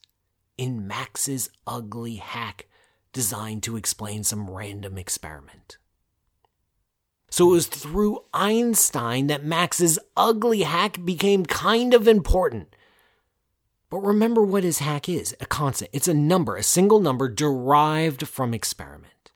in 0.59 0.87
Max's 0.87 1.51
ugly 1.67 2.17
hack 2.17 2.67
designed 3.13 3.63
to 3.63 3.77
explain 3.77 4.25
some 4.25 4.51
random 4.51 4.99
experiment. 4.99 5.79
So 7.31 7.49
it 7.49 7.53
was 7.53 7.67
through 7.67 8.25
Einstein 8.33 9.29
that 9.29 9.45
Max's 9.45 9.99
ugly 10.17 10.63
hack 10.63 11.05
became 11.05 11.47
kind 11.47 11.95
of 11.95 12.07
important 12.07 12.75
but 13.95 14.01
remember 14.01 14.43
what 14.43 14.65
his 14.65 14.81
hack 14.81 15.09
is 15.09 15.37
a 15.39 15.47
constant. 15.47 15.89
It's 15.93 16.09
a 16.09 16.15
number, 16.15 16.57
a 16.57 16.65
single 16.65 16.99
number 16.99 17.29
derived 17.29 18.27
from 18.27 18.53
experiment. 18.53 19.31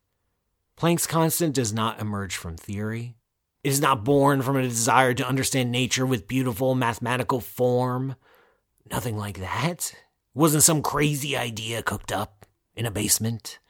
Planck's 0.76 1.06
constant 1.06 1.54
does 1.54 1.72
not 1.72 2.00
emerge 2.00 2.34
from 2.34 2.56
theory. 2.56 3.14
It 3.62 3.68
is 3.68 3.80
not 3.80 4.02
born 4.02 4.42
from 4.42 4.56
a 4.56 4.62
desire 4.62 5.14
to 5.14 5.28
understand 5.28 5.70
nature 5.70 6.04
with 6.04 6.26
beautiful 6.26 6.74
mathematical 6.74 7.40
form. 7.40 8.16
Nothing 8.90 9.16
like 9.16 9.38
that. 9.38 9.92
It 9.94 9.96
wasn't 10.34 10.64
some 10.64 10.82
crazy 10.82 11.36
idea 11.36 11.80
cooked 11.84 12.10
up 12.10 12.44
in 12.74 12.84
a 12.84 12.90
basement. 12.90 13.60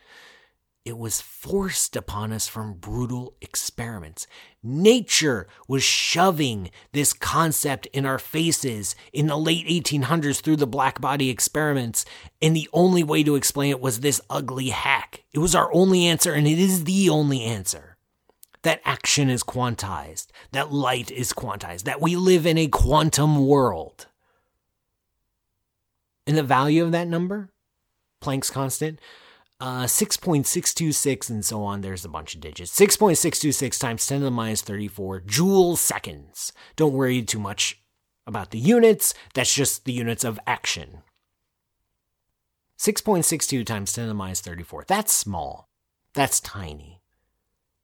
It 0.88 0.96
was 0.96 1.20
forced 1.20 1.96
upon 1.96 2.32
us 2.32 2.48
from 2.48 2.72
brutal 2.72 3.34
experiments. 3.42 4.26
Nature 4.62 5.46
was 5.68 5.82
shoving 5.82 6.70
this 6.92 7.12
concept 7.12 7.84
in 7.92 8.06
our 8.06 8.18
faces 8.18 8.96
in 9.12 9.26
the 9.26 9.36
late 9.36 9.66
1800s 9.66 10.40
through 10.40 10.56
the 10.56 10.66
black 10.66 10.98
body 10.98 11.28
experiments, 11.28 12.06
and 12.40 12.56
the 12.56 12.70
only 12.72 13.04
way 13.04 13.22
to 13.22 13.34
explain 13.34 13.68
it 13.68 13.82
was 13.82 14.00
this 14.00 14.22
ugly 14.30 14.70
hack. 14.70 15.24
It 15.34 15.40
was 15.40 15.54
our 15.54 15.70
only 15.74 16.06
answer, 16.06 16.32
and 16.32 16.48
it 16.48 16.58
is 16.58 16.84
the 16.84 17.10
only 17.10 17.42
answer. 17.42 17.98
That 18.62 18.80
action 18.86 19.28
is 19.28 19.42
quantized, 19.42 20.28
that 20.52 20.72
light 20.72 21.10
is 21.10 21.34
quantized, 21.34 21.82
that 21.82 22.00
we 22.00 22.16
live 22.16 22.46
in 22.46 22.56
a 22.56 22.66
quantum 22.66 23.46
world. 23.46 24.06
And 26.26 26.34
the 26.34 26.42
value 26.42 26.82
of 26.82 26.92
that 26.92 27.08
number, 27.08 27.50
Planck's 28.22 28.50
constant, 28.50 28.98
uh, 29.60 29.84
6.626 29.84 31.30
and 31.30 31.44
so 31.44 31.62
on. 31.64 31.80
There's 31.80 32.04
a 32.04 32.08
bunch 32.08 32.34
of 32.34 32.40
digits. 32.40 32.78
6.626 32.78 33.78
times 33.78 34.06
10 34.06 34.20
to 34.20 34.24
the 34.24 34.30
minus 34.30 34.62
34 34.62 35.20
joule 35.20 35.76
seconds. 35.76 36.52
Don't 36.76 36.92
worry 36.92 37.22
too 37.22 37.40
much 37.40 37.80
about 38.26 38.50
the 38.50 38.58
units. 38.58 39.14
That's 39.34 39.54
just 39.54 39.84
the 39.84 39.92
units 39.92 40.24
of 40.24 40.38
action. 40.46 41.02
6.62 42.78 43.66
times 43.66 43.92
10 43.92 44.04
to 44.04 44.08
the 44.08 44.14
minus 44.14 44.40
34. 44.40 44.84
That's 44.86 45.12
small. 45.12 45.68
That's 46.14 46.40
tiny. 46.40 47.00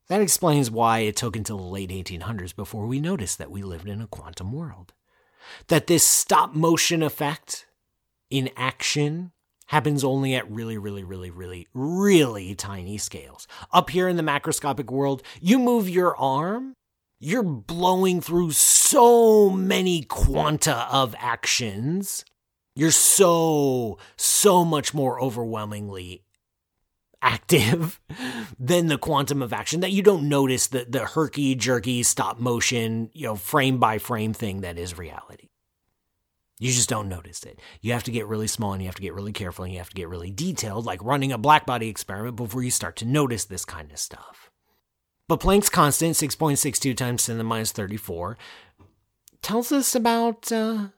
That 0.08 0.20
explains 0.20 0.70
why 0.70 1.00
it 1.00 1.16
took 1.16 1.34
until 1.34 1.56
the 1.56 1.64
late 1.64 1.90
1800s 1.90 2.54
before 2.54 2.86
we 2.86 3.00
noticed 3.00 3.38
that 3.38 3.50
we 3.50 3.62
lived 3.62 3.88
in 3.88 4.00
a 4.00 4.06
quantum 4.06 4.52
world. 4.52 4.92
That 5.68 5.86
this 5.86 6.04
stop 6.04 6.54
motion 6.54 7.02
effect 7.02 7.66
in 8.30 8.50
action 8.56 9.32
happens 9.66 10.04
only 10.04 10.34
at 10.34 10.50
really, 10.50 10.78
really, 10.78 11.04
really, 11.04 11.30
really, 11.30 11.66
really 11.74 12.54
tiny 12.54 12.98
scales. 12.98 13.46
Up 13.72 13.90
here 13.90 14.08
in 14.08 14.16
the 14.16 14.22
macroscopic 14.22 14.90
world, 14.90 15.22
you 15.40 15.58
move 15.58 15.88
your 15.88 16.16
arm, 16.16 16.74
you're 17.18 17.42
blowing 17.42 18.20
through 18.20 18.52
so 18.52 19.50
many 19.50 20.02
quanta 20.02 20.86
of 20.90 21.14
actions. 21.18 22.24
You're 22.76 22.90
so, 22.90 23.98
so 24.16 24.64
much 24.64 24.92
more 24.92 25.20
overwhelmingly 25.20 26.24
active 27.22 28.00
than 28.58 28.88
the 28.88 28.98
quantum 28.98 29.42
of 29.42 29.52
action 29.52 29.80
that 29.80 29.92
you 29.92 30.02
don't 30.02 30.28
notice 30.28 30.66
the, 30.66 30.84
the 30.86 31.06
herky 31.06 31.54
jerky 31.54 32.02
stop 32.02 32.38
motion, 32.38 33.10
you 33.14 33.26
know, 33.26 33.36
frame 33.36 33.78
by 33.78 33.98
frame 33.98 34.34
thing 34.34 34.60
that 34.60 34.78
is 34.78 34.98
reality. 34.98 35.48
You 36.58 36.72
just 36.72 36.88
don't 36.88 37.08
notice 37.08 37.42
it. 37.42 37.58
You 37.80 37.92
have 37.92 38.04
to 38.04 38.12
get 38.12 38.26
really 38.26 38.46
small 38.46 38.72
and 38.72 38.82
you 38.82 38.86
have 38.86 38.94
to 38.94 39.02
get 39.02 39.14
really 39.14 39.32
careful 39.32 39.64
and 39.64 39.72
you 39.72 39.78
have 39.78 39.88
to 39.88 39.96
get 39.96 40.08
really 40.08 40.30
detailed, 40.30 40.84
like 40.84 41.02
running 41.02 41.32
a 41.32 41.38
blackbody 41.38 41.88
experiment 41.88 42.36
before 42.36 42.62
you 42.62 42.70
start 42.70 42.96
to 42.96 43.04
notice 43.04 43.44
this 43.44 43.64
kind 43.64 43.90
of 43.90 43.98
stuff. 43.98 44.50
But 45.26 45.40
Planck's 45.40 45.68
constant, 45.68 46.16
6.62 46.16 46.96
times 46.96 47.26
10 47.26 47.34
to 47.34 47.38
the 47.38 47.44
minus 47.44 47.72
34, 47.72 48.36
tells 49.42 49.72
us 49.72 49.94
about 49.94 50.52
uh, 50.52 50.88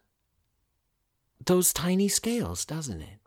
those 1.44 1.72
tiny 1.72 2.08
scales, 2.08 2.64
doesn't 2.64 3.00
it? 3.00 3.18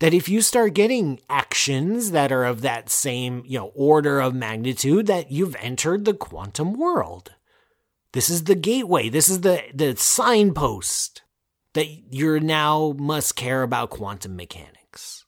That 0.00 0.12
if 0.12 0.28
you 0.28 0.42
start 0.42 0.74
getting 0.74 1.20
actions 1.30 2.10
that 2.10 2.32
are 2.32 2.44
of 2.44 2.60
that 2.62 2.90
same, 2.90 3.44
you 3.46 3.58
know, 3.58 3.72
order 3.74 4.20
of 4.20 4.34
magnitude, 4.34 5.06
that 5.06 5.30
you've 5.30 5.56
entered 5.56 6.04
the 6.04 6.14
quantum 6.14 6.74
world. 6.74 7.32
This 8.12 8.28
is 8.28 8.44
the 8.44 8.54
gateway. 8.54 9.08
This 9.08 9.28
is 9.28 9.40
the, 9.40 9.62
the 9.74 9.96
signpost 9.96 11.22
that 11.74 11.86
you're 12.10 12.40
now 12.40 12.94
must 12.98 13.36
care 13.36 13.62
about 13.62 13.90
quantum 13.90 14.36
mechanics 14.36 15.24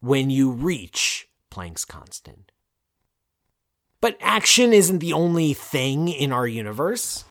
when 0.00 0.30
you 0.30 0.50
reach 0.50 1.28
Planck's 1.50 1.84
constant. 1.84 2.50
But 4.00 4.16
action 4.20 4.72
isn't 4.72 4.98
the 4.98 5.12
only 5.12 5.52
thing 5.52 6.08
in 6.08 6.32
our 6.32 6.46
universe. 6.46 7.24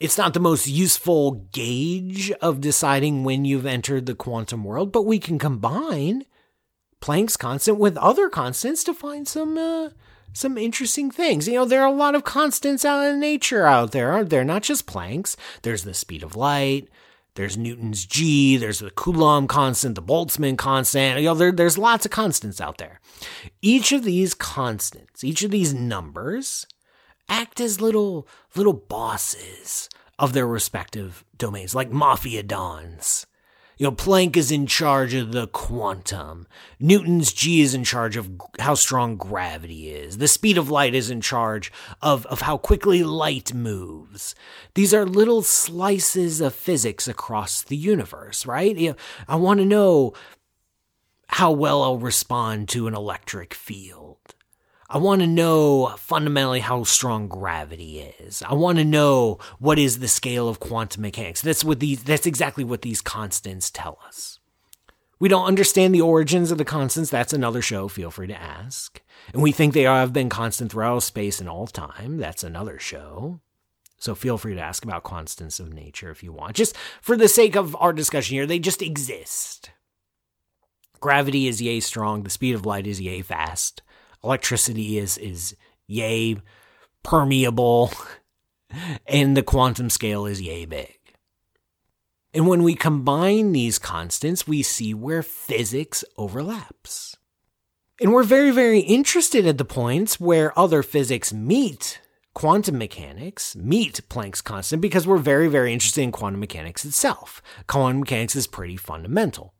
It's 0.00 0.16
not 0.16 0.32
the 0.32 0.40
most 0.40 0.66
useful 0.66 1.32
gauge 1.52 2.30
of 2.40 2.60
deciding 2.60 3.24
when 3.24 3.44
you've 3.44 3.66
entered 3.66 4.06
the 4.06 4.14
quantum 4.14 4.64
world, 4.64 4.92
but 4.92 5.02
we 5.02 5.18
can 5.18 5.38
combine 5.38 6.24
Planck's 7.00 7.36
constant 7.36 7.78
with 7.78 7.96
other 7.98 8.28
constants 8.30 8.84
to 8.84 8.94
find 8.94 9.28
some 9.28 9.58
uh, 9.58 9.90
some 10.34 10.58
interesting 10.58 11.10
things. 11.10 11.48
You 11.48 11.54
know, 11.54 11.64
there 11.64 11.82
are 11.82 11.88
a 11.88 11.92
lot 11.92 12.14
of 12.14 12.24
constants 12.24 12.84
out 12.84 13.06
in 13.06 13.20
nature 13.20 13.66
out 13.66 13.92
there, 13.92 14.12
aren't 14.12 14.30
there? 14.30 14.44
Not 14.44 14.62
just 14.62 14.86
Planck's. 14.86 15.36
There's 15.62 15.84
the 15.84 15.94
speed 15.94 16.22
of 16.22 16.36
light. 16.36 16.88
There's 17.36 17.56
Newton's 17.56 18.04
G. 18.04 18.56
There's 18.56 18.80
the 18.80 18.90
Coulomb 18.90 19.48
constant, 19.48 19.94
the 19.94 20.02
Boltzmann 20.02 20.58
constant. 20.58 21.18
You 21.18 21.26
know, 21.26 21.34
there, 21.34 21.52
there's 21.52 21.78
lots 21.78 22.04
of 22.04 22.12
constants 22.12 22.60
out 22.60 22.78
there. 22.78 23.00
Each 23.62 23.90
of 23.92 24.04
these 24.04 24.34
constants, 24.34 25.24
each 25.24 25.42
of 25.42 25.50
these 25.50 25.72
numbers, 25.72 26.66
act 27.28 27.60
as 27.60 27.80
little 27.80 28.28
little 28.54 28.72
bosses 28.72 29.88
of 30.18 30.32
their 30.32 30.46
respective 30.46 31.24
domains, 31.36 31.74
like 31.74 31.90
mafia 31.90 32.42
dons. 32.42 33.26
You 33.76 33.86
know, 33.86 33.92
Planck 33.92 34.36
is 34.36 34.52
in 34.52 34.66
charge 34.66 35.14
of 35.14 35.32
the 35.32 35.48
quantum. 35.48 36.46
Newton's 36.78 37.32
G 37.32 37.60
is 37.60 37.74
in 37.74 37.82
charge 37.82 38.16
of 38.16 38.30
how 38.60 38.74
strong 38.74 39.16
gravity 39.16 39.90
is. 39.90 40.18
The 40.18 40.28
speed 40.28 40.58
of 40.58 40.70
light 40.70 40.94
is 40.94 41.10
in 41.10 41.20
charge 41.20 41.72
of, 42.00 42.24
of 42.26 42.42
how 42.42 42.56
quickly 42.56 43.02
light 43.02 43.52
moves. 43.52 44.34
These 44.74 44.94
are 44.94 45.04
little 45.04 45.42
slices 45.42 46.40
of 46.40 46.54
physics 46.54 47.08
across 47.08 47.62
the 47.62 47.76
universe, 47.76 48.46
right? 48.46 48.76
You 48.76 48.90
know, 48.90 48.96
I 49.26 49.36
want 49.36 49.58
to 49.58 49.66
know 49.66 50.12
how 51.28 51.50
well 51.50 51.82
I'll 51.82 51.98
respond 51.98 52.68
to 52.70 52.86
an 52.86 52.94
electric 52.94 53.54
field. 53.54 54.33
I 54.94 54.98
want 54.98 55.22
to 55.22 55.26
know 55.26 55.88
fundamentally 55.98 56.60
how 56.60 56.84
strong 56.84 57.26
gravity 57.26 57.98
is. 58.20 58.44
I 58.46 58.54
want 58.54 58.78
to 58.78 58.84
know 58.84 59.40
what 59.58 59.76
is 59.76 59.98
the 59.98 60.06
scale 60.06 60.48
of 60.48 60.60
quantum 60.60 61.02
mechanics. 61.02 61.42
That's 61.42 61.64
what 61.64 61.80
these 61.80 62.04
that's 62.04 62.28
exactly 62.28 62.62
what 62.62 62.82
these 62.82 63.00
constants 63.00 63.72
tell 63.72 63.98
us. 64.06 64.38
We 65.18 65.28
don't 65.28 65.46
understand 65.46 65.96
the 65.96 66.00
origins 66.00 66.52
of 66.52 66.58
the 66.58 66.64
constants. 66.64 67.10
That's 67.10 67.32
another 67.32 67.60
show. 67.60 67.88
Feel 67.88 68.12
free 68.12 68.28
to 68.28 68.40
ask. 68.40 69.02
And 69.32 69.42
we 69.42 69.50
think 69.50 69.74
they 69.74 69.82
have 69.82 70.12
been 70.12 70.28
constant 70.28 70.70
throughout 70.70 71.02
space 71.02 71.40
and 71.40 71.48
all 71.48 71.66
time. 71.66 72.18
That's 72.18 72.44
another 72.44 72.78
show. 72.78 73.40
So 73.98 74.14
feel 74.14 74.38
free 74.38 74.54
to 74.54 74.60
ask 74.60 74.84
about 74.84 75.02
constants 75.02 75.58
of 75.58 75.74
nature 75.74 76.10
if 76.12 76.22
you 76.22 76.32
want. 76.32 76.54
Just 76.54 76.76
for 77.00 77.16
the 77.16 77.26
sake 77.26 77.56
of 77.56 77.74
our 77.80 77.92
discussion 77.92 78.34
here, 78.34 78.46
they 78.46 78.60
just 78.60 78.80
exist. 78.80 79.70
Gravity 81.00 81.48
is 81.48 81.60
yay 81.60 81.80
strong. 81.80 82.22
The 82.22 82.30
speed 82.30 82.54
of 82.54 82.64
light 82.64 82.86
is 82.86 83.00
yay 83.00 83.22
fast 83.22 83.82
electricity 84.24 84.98
is 84.98 85.18
is 85.18 85.54
yay 85.86 86.36
permeable 87.02 87.92
and 89.06 89.36
the 89.36 89.42
quantum 89.42 89.90
scale 89.90 90.26
is 90.26 90.40
yay 90.40 90.64
big. 90.64 90.98
And 92.32 92.48
when 92.48 92.64
we 92.64 92.74
combine 92.74 93.52
these 93.52 93.78
constants, 93.78 94.46
we 94.46 94.62
see 94.62 94.92
where 94.92 95.22
physics 95.22 96.02
overlaps. 96.18 97.16
And 98.00 98.12
we're 98.12 98.24
very, 98.24 98.50
very 98.50 98.80
interested 98.80 99.46
at 99.46 99.56
the 99.56 99.64
points 99.64 100.18
where 100.18 100.58
other 100.58 100.82
physics 100.82 101.32
meet 101.32 102.00
quantum 102.34 102.76
mechanics, 102.76 103.54
meet 103.54 104.00
Planck's 104.08 104.40
constant, 104.40 104.82
because 104.82 105.06
we're 105.06 105.18
very, 105.18 105.46
very 105.46 105.72
interested 105.72 106.02
in 106.02 106.10
quantum 106.10 106.40
mechanics 106.40 106.84
itself. 106.84 107.40
Quantum 107.68 108.00
mechanics 108.00 108.34
is 108.34 108.48
pretty 108.48 108.76
fundamental. 108.76 109.53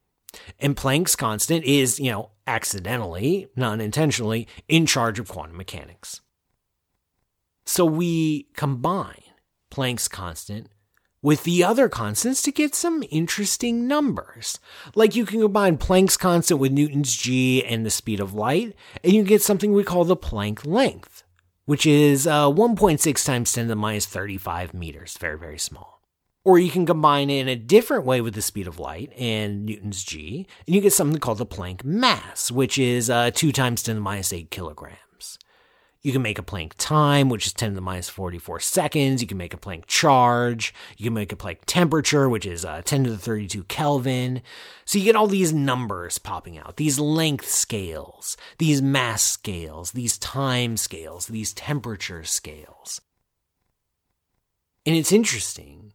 And 0.59 0.77
Planck's 0.77 1.17
constant 1.17 1.65
is, 1.65 1.99
you 2.01 2.11
know, 2.11 2.31
accidentally, 2.47 3.49
not 3.57 3.81
intentionally, 3.81 4.49
in 4.69 4.87
charge 4.87 5.19
of 5.19 5.29
quantum 5.29 5.57
mechanics. 5.57 6.21
So 7.67 7.85
we 7.85 8.49
combine 8.55 9.23
Planck's 9.71 10.09
constant 10.09 10.69
with 11.23 11.45
the 11.45 11.65
other 11.65 11.89
constants 11.89 12.43
to 12.43 12.53
get 12.53 12.75
some 12.75 13.03
interesting 13.11 13.89
numbers. 13.89 14.59
Like 14.95 15.17
you 15.17 15.25
can 15.25 15.41
combine 15.41 15.79
Planck's 15.79 16.19
constant 16.19 16.61
with 16.61 16.71
Newton's 16.71 17.17
g 17.17 17.65
and 17.65 17.85
the 17.85 17.91
speed 17.91 18.21
of 18.21 18.35
light, 18.35 18.77
and 19.03 19.15
you 19.15 19.25
get 19.25 19.41
something 19.41 19.73
we 19.73 19.85
call 19.85 20.05
the 20.05 20.17
Planck 20.17 20.67
length, 20.67 21.25
which 21.65 21.87
is 21.87 22.27
uh, 22.27 22.51
1.6 22.51 23.25
times 23.25 23.53
10 23.53 23.65
to 23.65 23.69
the 23.69 23.75
minus 23.75 24.05
35 24.05 24.75
meters. 24.75 25.17
Very, 25.19 25.39
very 25.39 25.59
small. 25.59 25.94
Or 26.45 26.59
you 26.59 26.71
can 26.71 26.85
combine 26.85 27.31
it 27.31 27.41
in 27.41 27.49
a 27.49 27.57
different 27.57 28.05
way 28.05 28.21
with 28.21 28.35
the 28.35 28.43
speed 28.43 28.67
of 28.67 28.79
light 28.79 29.13
and 29.19 29.65
Newton's 29.65 30.05
g, 30.05 30.47
and 30.67 30.75
you 30.75 30.83
get 30.83 30.93
something 30.93 31.19
called 31.19 31.39
the 31.39 31.47
Planck 31.47 31.85
mass, 31.85 32.51
which 32.51 32.79
is 32.79 33.09
uh, 33.09 33.31
2 33.31 33.51
times 33.51 33.83
10 33.83 33.95
to 33.95 33.99
the 33.99 34.03
minus 34.03 34.33
8 34.33 34.51
kilograms. 34.51 35.39
You 36.05 36.13
can 36.13 36.21
make 36.21 36.39
a 36.39 36.43
Planck 36.43 36.73
time, 36.77 37.31
which 37.31 37.47
is 37.47 37.55
10 37.55 37.71
to 37.71 37.75
the 37.77 37.81
minus 37.81 38.11
44 38.11 38.61
seconds. 38.61 39.23
You 39.23 39.27
can 39.27 39.39
make 39.39 39.55
a 39.55 39.57
Planck 39.57 39.87
charge. 39.87 40.75
You 40.99 41.05
can 41.05 41.15
make 41.15 41.33
a 41.33 41.37
Planck 41.37 41.61
temperature, 41.65 42.29
which 42.29 42.45
is 42.45 42.63
uh, 42.63 42.83
10 42.85 43.05
to 43.05 43.11
the 43.11 43.17
32 43.17 43.65
Kelvin. 43.65 44.43
So 44.85 44.99
you 44.99 45.07
get 45.07 45.17
all 45.17 45.27
these 45.27 45.55
numbers 45.55 46.19
popping 46.19 46.59
out, 46.59 46.77
these 46.77 47.01
length 47.01 47.49
scales, 47.49 48.37
these 48.59 48.83
mass 48.83 49.23
scales, 49.23 49.93
these 49.93 50.19
time 50.19 50.77
scales, 50.77 51.29
these 51.29 51.55
temperature 51.55 52.23
scales. 52.23 53.01
And 54.85 54.95
it's 54.95 55.11
interesting 55.11 55.94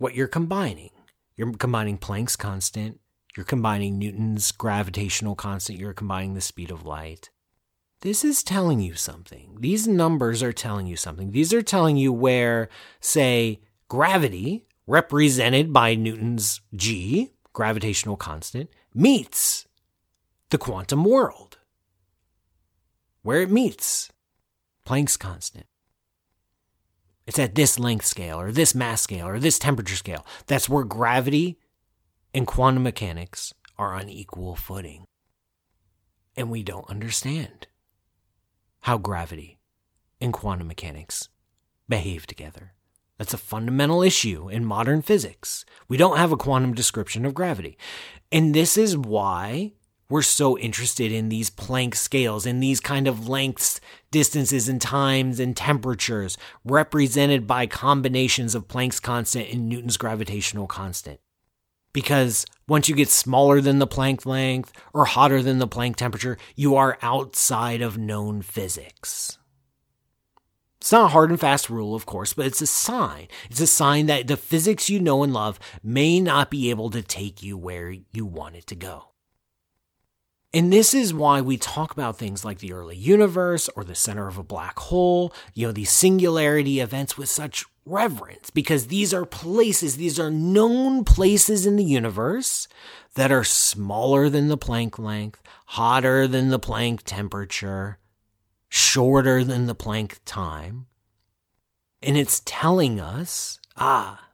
what 0.00 0.14
you're 0.14 0.26
combining. 0.26 0.90
You're 1.36 1.52
combining 1.52 1.98
Planck's 1.98 2.34
constant, 2.34 3.00
you're 3.36 3.44
combining 3.44 3.98
Newton's 3.98 4.50
gravitational 4.50 5.34
constant, 5.34 5.78
you're 5.78 5.92
combining 5.92 6.32
the 6.32 6.40
speed 6.40 6.70
of 6.70 6.86
light. 6.86 7.28
This 8.00 8.24
is 8.24 8.42
telling 8.42 8.80
you 8.80 8.94
something. 8.94 9.58
These 9.60 9.86
numbers 9.86 10.42
are 10.42 10.54
telling 10.54 10.86
you 10.86 10.96
something. 10.96 11.32
These 11.32 11.52
are 11.52 11.60
telling 11.60 11.98
you 11.98 12.14
where, 12.14 12.70
say, 13.00 13.60
gravity, 13.88 14.64
represented 14.86 15.70
by 15.70 15.94
Newton's 15.96 16.62
g, 16.74 17.32
gravitational 17.52 18.16
constant, 18.16 18.70
meets 18.94 19.68
the 20.48 20.56
quantum 20.56 21.04
world. 21.04 21.58
Where 23.20 23.42
it 23.42 23.50
meets 23.50 24.10
Planck's 24.86 25.18
constant. 25.18 25.66
It's 27.30 27.38
at 27.38 27.54
this 27.54 27.78
length 27.78 28.06
scale 28.06 28.40
or 28.40 28.50
this 28.50 28.74
mass 28.74 29.02
scale 29.02 29.28
or 29.28 29.38
this 29.38 29.56
temperature 29.56 29.94
scale. 29.94 30.26
That's 30.48 30.68
where 30.68 30.82
gravity 30.82 31.60
and 32.34 32.44
quantum 32.44 32.82
mechanics 32.82 33.54
are 33.78 33.94
on 33.94 34.08
equal 34.08 34.56
footing. 34.56 35.04
And 36.36 36.50
we 36.50 36.64
don't 36.64 36.90
understand 36.90 37.68
how 38.80 38.98
gravity 38.98 39.60
and 40.20 40.32
quantum 40.32 40.66
mechanics 40.66 41.28
behave 41.88 42.26
together. 42.26 42.72
That's 43.16 43.32
a 43.32 43.38
fundamental 43.38 44.02
issue 44.02 44.48
in 44.48 44.64
modern 44.64 45.00
physics. 45.00 45.64
We 45.86 45.96
don't 45.96 46.18
have 46.18 46.32
a 46.32 46.36
quantum 46.36 46.74
description 46.74 47.24
of 47.24 47.32
gravity. 47.32 47.78
And 48.32 48.56
this 48.56 48.76
is 48.76 48.96
why 48.96 49.74
we're 50.10 50.22
so 50.22 50.58
interested 50.58 51.12
in 51.12 51.28
these 51.28 51.48
Planck 51.48 51.94
scales, 51.94 52.44
in 52.44 52.58
these 52.60 52.80
kind 52.80 53.06
of 53.06 53.28
lengths, 53.28 53.80
distances, 54.10 54.68
and 54.68 54.82
times 54.82 55.40
and 55.40 55.56
temperatures 55.56 56.36
represented 56.64 57.46
by 57.46 57.66
combinations 57.66 58.54
of 58.54 58.68
Planck's 58.68 59.00
constant 59.00 59.48
and 59.50 59.68
Newton's 59.68 59.96
gravitational 59.96 60.66
constant. 60.66 61.20
Because 61.92 62.44
once 62.68 62.88
you 62.88 62.94
get 62.94 63.08
smaller 63.08 63.60
than 63.60 63.78
the 63.78 63.86
Planck 63.86 64.26
length 64.26 64.72
or 64.92 65.04
hotter 65.04 65.42
than 65.42 65.58
the 65.58 65.68
Planck 65.68 65.96
temperature, 65.96 66.36
you 66.56 66.74
are 66.74 66.98
outside 67.02 67.80
of 67.80 67.96
known 67.96 68.42
physics. 68.42 69.38
It's 70.80 70.92
not 70.92 71.04
a 71.04 71.08
hard 71.08 71.30
and 71.30 71.38
fast 71.38 71.68
rule, 71.68 71.94
of 71.94 72.06
course, 72.06 72.32
but 72.32 72.46
it's 72.46 72.62
a 72.62 72.66
sign. 72.66 73.28
It's 73.50 73.60
a 73.60 73.66
sign 73.66 74.06
that 74.06 74.26
the 74.26 74.36
physics 74.36 74.88
you 74.88 74.98
know 74.98 75.22
and 75.22 75.32
love 75.32 75.60
may 75.82 76.20
not 76.20 76.50
be 76.50 76.70
able 76.70 76.90
to 76.90 77.02
take 77.02 77.42
you 77.42 77.58
where 77.58 77.94
you 78.12 78.24
want 78.24 78.56
it 78.56 78.66
to 78.68 78.74
go. 78.74 79.09
And 80.52 80.72
this 80.72 80.94
is 80.94 81.14
why 81.14 81.40
we 81.40 81.56
talk 81.56 81.92
about 81.92 82.18
things 82.18 82.44
like 82.44 82.58
the 82.58 82.72
early 82.72 82.96
universe 82.96 83.68
or 83.76 83.84
the 83.84 83.94
center 83.94 84.26
of 84.26 84.36
a 84.36 84.42
black 84.42 84.78
hole, 84.78 85.32
you 85.54 85.66
know, 85.66 85.72
these 85.72 85.92
singularity 85.92 86.80
events 86.80 87.16
with 87.16 87.28
such 87.28 87.64
reverence, 87.86 88.50
because 88.50 88.88
these 88.88 89.14
are 89.14 89.24
places, 89.24 89.96
these 89.96 90.18
are 90.18 90.30
known 90.30 91.04
places 91.04 91.66
in 91.66 91.76
the 91.76 91.84
universe 91.84 92.66
that 93.14 93.30
are 93.30 93.44
smaller 93.44 94.28
than 94.28 94.48
the 94.48 94.58
Planck 94.58 94.98
length, 94.98 95.40
hotter 95.66 96.26
than 96.26 96.48
the 96.48 96.58
Planck 96.58 97.02
temperature, 97.04 97.98
shorter 98.68 99.44
than 99.44 99.66
the 99.66 99.74
Planck 99.74 100.18
time. 100.24 100.86
And 102.02 102.16
it's 102.16 102.42
telling 102.44 102.98
us, 102.98 103.60
ah, 103.76 104.28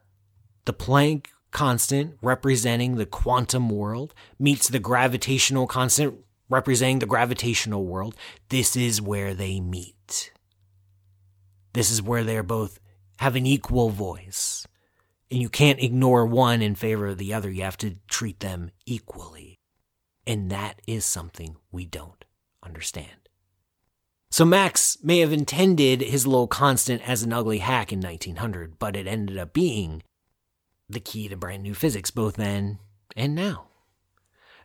the 0.64 0.74
Planck 0.74 1.26
constant 1.56 2.18
representing 2.20 2.96
the 2.96 3.06
quantum 3.06 3.70
world 3.70 4.12
meets 4.38 4.68
the 4.68 4.78
gravitational 4.78 5.66
constant 5.66 6.14
representing 6.50 6.98
the 6.98 7.06
gravitational 7.06 7.86
world, 7.86 8.14
this 8.50 8.76
is 8.76 9.00
where 9.00 9.32
they 9.32 9.58
meet. 9.58 10.32
This 11.72 11.90
is 11.90 12.02
where 12.02 12.24
they're 12.24 12.42
both 12.42 12.78
have 13.20 13.36
an 13.36 13.46
equal 13.46 13.88
voice. 13.88 14.66
And 15.30 15.40
you 15.40 15.48
can't 15.48 15.82
ignore 15.82 16.26
one 16.26 16.60
in 16.60 16.74
favor 16.74 17.06
of 17.06 17.16
the 17.16 17.32
other. 17.32 17.50
You 17.50 17.62
have 17.62 17.78
to 17.78 17.96
treat 18.06 18.40
them 18.40 18.70
equally. 18.84 19.58
And 20.26 20.50
that 20.50 20.82
is 20.86 21.06
something 21.06 21.56
we 21.72 21.86
don't 21.86 22.22
understand. 22.62 23.30
So 24.30 24.44
Max 24.44 24.98
may 25.02 25.20
have 25.20 25.32
intended 25.32 26.02
his 26.02 26.26
low 26.26 26.46
constant 26.46 27.08
as 27.08 27.22
an 27.22 27.32
ugly 27.32 27.60
hack 27.60 27.94
in 27.94 28.00
1900, 28.02 28.78
but 28.78 28.94
it 28.94 29.06
ended 29.06 29.38
up 29.38 29.54
being 29.54 30.02
the 30.88 31.00
key 31.00 31.28
to 31.28 31.36
brand 31.36 31.62
new 31.62 31.74
physics 31.74 32.10
both 32.10 32.36
then 32.36 32.78
and 33.16 33.34
now. 33.34 33.68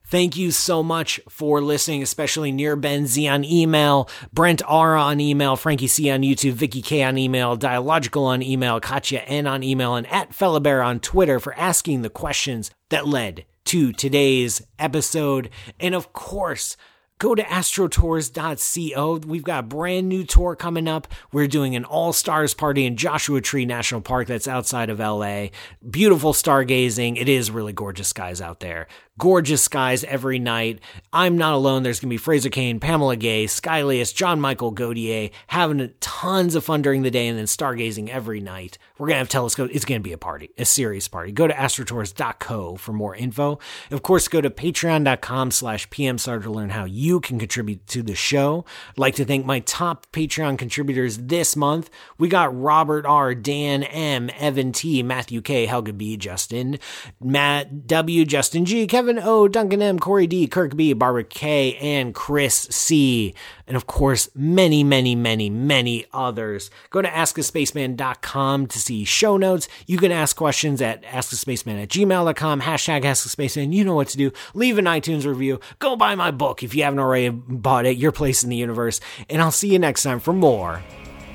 Thank 0.03 0.35
you 0.35 0.51
so 0.51 0.83
much 0.83 1.21
for 1.29 1.61
listening, 1.61 2.01
especially 2.01 2.51
Near 2.51 2.75
Ben 2.75 3.07
Z 3.07 3.27
on 3.27 3.45
email, 3.45 4.09
Brent 4.33 4.61
R 4.67 4.95
on 4.97 5.19
email, 5.19 5.55
Frankie 5.55 5.87
C 5.87 6.09
on 6.09 6.21
YouTube, 6.21 6.53
Vicky 6.53 6.81
K 6.81 7.03
on 7.03 7.17
email, 7.17 7.55
Dialogical 7.55 8.25
on 8.25 8.41
email, 8.41 8.79
Katya 8.79 9.19
N 9.19 9.47
on 9.47 9.63
email, 9.63 9.95
and 9.95 10.07
at 10.07 10.31
Fellabear 10.31 10.85
on 10.85 10.99
Twitter 10.99 11.39
for 11.39 11.53
asking 11.57 12.01
the 12.01 12.09
questions 12.09 12.71
that 12.89 13.07
led 13.07 13.45
to 13.65 13.93
today's 13.93 14.61
episode. 14.79 15.49
And 15.79 15.95
of 15.95 16.11
course, 16.13 16.75
go 17.21 17.35
to 17.35 17.43
astrotours.co. 17.43 19.17
We've 19.27 19.43
got 19.43 19.59
a 19.59 19.67
brand 19.67 20.09
new 20.09 20.23
tour 20.23 20.55
coming 20.55 20.87
up. 20.87 21.07
We're 21.31 21.47
doing 21.47 21.75
an 21.75 21.85
all 21.85 22.13
stars 22.13 22.55
party 22.55 22.83
in 22.83 22.97
Joshua 22.97 23.41
Tree 23.41 23.63
National 23.63 24.01
Park 24.01 24.25
that's 24.27 24.47
outside 24.47 24.89
of 24.89 24.97
LA. 24.97 25.49
Beautiful 25.87 26.33
stargazing. 26.33 27.21
It 27.21 27.29
is 27.29 27.51
really 27.51 27.73
gorgeous 27.73 28.07
skies 28.07 28.41
out 28.41 28.59
there 28.59 28.87
gorgeous 29.21 29.61
skies 29.61 30.03
every 30.05 30.39
night. 30.39 30.79
I'm 31.13 31.37
not 31.37 31.53
alone. 31.53 31.83
There's 31.83 31.99
going 31.99 32.09
to 32.09 32.13
be 32.13 32.17
Fraser 32.17 32.49
Cain, 32.49 32.79
Pamela 32.79 33.15
Gay, 33.15 33.45
Skylius, 33.45 34.15
John 34.15 34.41
Michael 34.41 34.73
Godier 34.73 35.29
having 35.45 35.93
tons 35.99 36.55
of 36.55 36.63
fun 36.63 36.81
during 36.81 37.03
the 37.03 37.11
day 37.11 37.27
and 37.27 37.37
then 37.37 37.45
stargazing 37.45 38.09
every 38.09 38.39
night. 38.39 38.79
We're 38.97 39.07
going 39.07 39.15
to 39.15 39.19
have 39.19 39.29
telescopes. 39.29 39.75
It's 39.75 39.85
going 39.85 40.01
to 40.01 40.03
be 40.03 40.13
a 40.13 40.17
party, 40.17 40.49
a 40.57 40.65
serious 40.65 41.07
party. 41.07 41.31
Go 41.31 41.47
to 41.47 41.53
astrotours.co 41.53 42.77
for 42.77 42.93
more 42.93 43.15
info. 43.15 43.59
Of 43.91 44.01
course, 44.01 44.27
go 44.27 44.41
to 44.41 44.49
patreon.com 44.49 45.51
slash 45.51 45.87
pmsutter 45.89 46.41
to 46.41 46.51
learn 46.51 46.71
how 46.71 46.85
you 46.85 47.10
can 47.19 47.39
contribute 47.39 47.85
to 47.87 48.01
the 48.03 48.15
show. 48.15 48.65
I'd 48.91 48.97
like 48.97 49.15
to 49.15 49.25
thank 49.25 49.45
my 49.45 49.59
top 49.59 50.07
Patreon 50.11 50.57
contributors 50.57 51.17
this 51.17 51.55
month. 51.55 51.89
We 52.17 52.29
got 52.29 52.57
Robert 52.57 53.05
R., 53.05 53.35
Dan 53.35 53.83
M., 53.83 54.29
Evan 54.37 54.71
T., 54.71 55.03
Matthew 55.03 55.41
K., 55.41 55.65
Helga 55.65 55.93
B., 55.93 56.17
Justin, 56.17 56.79
Matt 57.19 57.87
W., 57.87 58.25
Justin 58.25 58.65
G., 58.65 58.87
Kevin 58.87 59.19
O, 59.19 59.47
Duncan 59.47 59.81
M, 59.81 59.99
Corey 59.99 60.27
D, 60.27 60.47
Kirk 60.47 60.75
B, 60.75 60.93
Barbara 60.93 61.23
K, 61.23 61.75
and 61.75 62.13
Chris 62.13 62.67
C. 62.69 63.33
And 63.71 63.77
of 63.77 63.87
course, 63.87 64.27
many, 64.35 64.83
many, 64.83 65.15
many, 65.15 65.49
many 65.49 66.05
others. 66.11 66.69
Go 66.89 67.01
to 67.01 67.07
askaspaceman.com 67.07 68.67
to 68.67 68.79
see 68.79 69.05
show 69.05 69.37
notes. 69.37 69.69
You 69.87 69.97
can 69.97 70.11
ask 70.11 70.35
questions 70.35 70.81
at 70.81 71.03
askaspaceman 71.03 71.81
at 71.81 71.87
gmail.com, 71.87 72.59
hashtag 72.59 73.03
askaspaceman. 73.03 73.71
You 73.71 73.85
know 73.85 73.95
what 73.95 74.09
to 74.09 74.17
do. 74.17 74.33
Leave 74.53 74.77
an 74.77 74.83
iTunes 74.83 75.25
review. 75.25 75.61
Go 75.79 75.95
buy 75.95 76.15
my 76.15 76.31
book 76.31 76.63
if 76.63 76.75
you 76.75 76.83
haven't 76.83 76.99
already 76.99 77.29
bought 77.29 77.85
it, 77.85 77.95
Your 77.95 78.11
Place 78.11 78.43
in 78.43 78.49
the 78.49 78.57
Universe. 78.57 78.99
And 79.29 79.41
I'll 79.41 79.51
see 79.51 79.71
you 79.71 79.79
next 79.79 80.03
time 80.03 80.19
for 80.19 80.33
more 80.33 80.83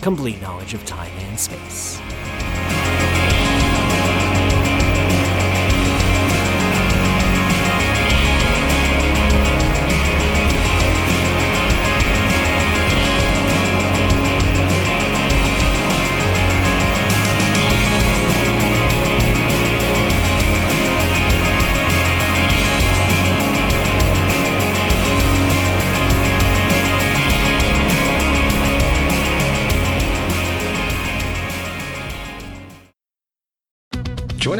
complete 0.02 0.42
knowledge 0.42 0.74
of 0.74 0.84
time 0.84 1.12
and 1.20 1.40
space. 1.40 1.98